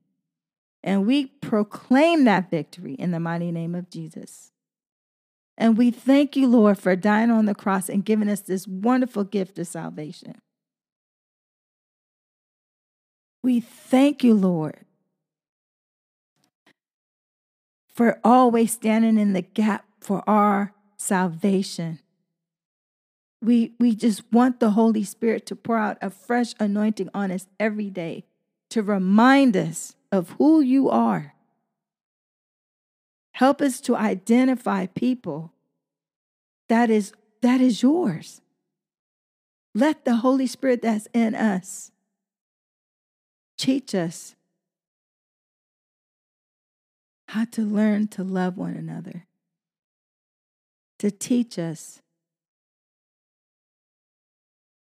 And 0.83 1.05
we 1.05 1.25
proclaim 1.25 2.23
that 2.23 2.49
victory 2.49 2.93
in 2.93 3.11
the 3.11 3.19
mighty 3.19 3.51
name 3.51 3.75
of 3.75 3.89
Jesus. 3.89 4.51
And 5.57 5.77
we 5.77 5.91
thank 5.91 6.35
you, 6.35 6.47
Lord, 6.47 6.77
for 6.77 6.95
dying 6.95 7.31
on 7.31 7.45
the 7.45 7.55
cross 7.55 7.89
and 7.89 8.05
giving 8.05 8.29
us 8.29 8.41
this 8.41 8.67
wonderful 8.67 9.23
gift 9.23 9.59
of 9.59 9.67
salvation. 9.67 10.35
We 13.43 13.59
thank 13.59 14.23
you, 14.23 14.35
Lord, 14.35 14.85
for 17.93 18.19
always 18.23 18.71
standing 18.71 19.17
in 19.17 19.33
the 19.33 19.41
gap 19.41 19.85
for 19.99 20.23
our 20.29 20.73
salvation. 20.95 21.99
We, 23.41 23.73
we 23.79 23.95
just 23.95 24.23
want 24.31 24.59
the 24.59 24.71
Holy 24.71 25.03
Spirit 25.03 25.45
to 25.47 25.55
pour 25.55 25.77
out 25.77 25.97
a 26.01 26.09
fresh 26.09 26.53
anointing 26.59 27.09
on 27.13 27.31
us 27.31 27.47
every 27.59 27.89
day 27.89 28.25
to 28.69 28.81
remind 28.81 29.55
us 29.55 29.95
of 30.11 30.31
who 30.31 30.59
you 30.61 30.89
are. 30.89 31.33
Help 33.33 33.61
us 33.61 33.79
to 33.81 33.95
identify 33.95 34.87
people 34.87 35.53
that 36.69 36.89
is 36.89 37.13
that 37.41 37.61
is 37.61 37.83
yours. 37.83 38.41
Let 39.75 40.05
the 40.05 40.17
Holy 40.17 40.47
Spirit 40.47 40.81
that's 40.81 41.07
in 41.13 41.35
us 41.35 41.91
teach 43.57 43.93
us 43.93 44.35
how 47.27 47.45
to 47.45 47.61
learn 47.61 48.07
to 48.07 48.23
love 48.23 48.57
one 48.57 48.75
another, 48.75 49.27
to 50.97 51.11
teach 51.11 51.59
us 51.59 52.01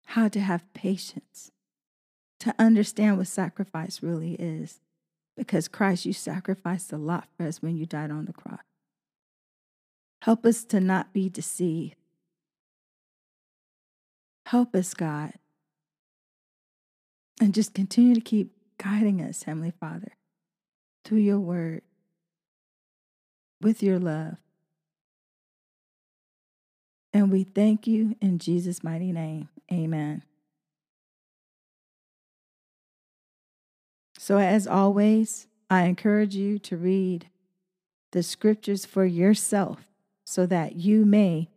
how 0.06 0.28
to 0.28 0.40
have 0.40 0.72
patience, 0.72 1.50
to 2.40 2.54
understand 2.58 3.18
what 3.18 3.26
sacrifice 3.26 4.02
really 4.02 4.34
is. 4.34 4.80
Because 5.36 5.68
Christ, 5.68 6.06
you 6.06 6.12
sacrificed 6.12 6.92
a 6.92 6.96
lot 6.96 7.28
for 7.36 7.46
us 7.46 7.60
when 7.60 7.76
you 7.76 7.84
died 7.84 8.10
on 8.10 8.24
the 8.24 8.32
cross. 8.32 8.60
Help 10.22 10.46
us 10.46 10.64
to 10.64 10.80
not 10.80 11.12
be 11.12 11.28
deceived. 11.28 11.96
Help 14.46 14.74
us, 14.74 14.94
God. 14.94 15.34
And 17.40 17.52
just 17.52 17.74
continue 17.74 18.14
to 18.14 18.20
keep 18.20 18.52
guiding 18.78 19.20
us, 19.20 19.42
Heavenly 19.42 19.72
Father, 19.78 20.12
through 21.04 21.18
your 21.18 21.38
word, 21.38 21.82
with 23.60 23.82
your 23.82 23.98
love. 23.98 24.36
And 27.12 27.30
we 27.30 27.44
thank 27.44 27.86
you 27.86 28.16
in 28.20 28.38
Jesus' 28.38 28.84
mighty 28.84 29.12
name. 29.12 29.48
Amen. 29.72 30.22
So, 34.18 34.38
as 34.38 34.66
always, 34.66 35.46
I 35.68 35.84
encourage 35.84 36.34
you 36.34 36.58
to 36.60 36.76
read 36.76 37.28
the 38.12 38.22
scriptures 38.22 38.86
for 38.86 39.04
yourself 39.04 39.88
so 40.24 40.46
that 40.46 40.76
you 40.76 41.04
may 41.04 41.48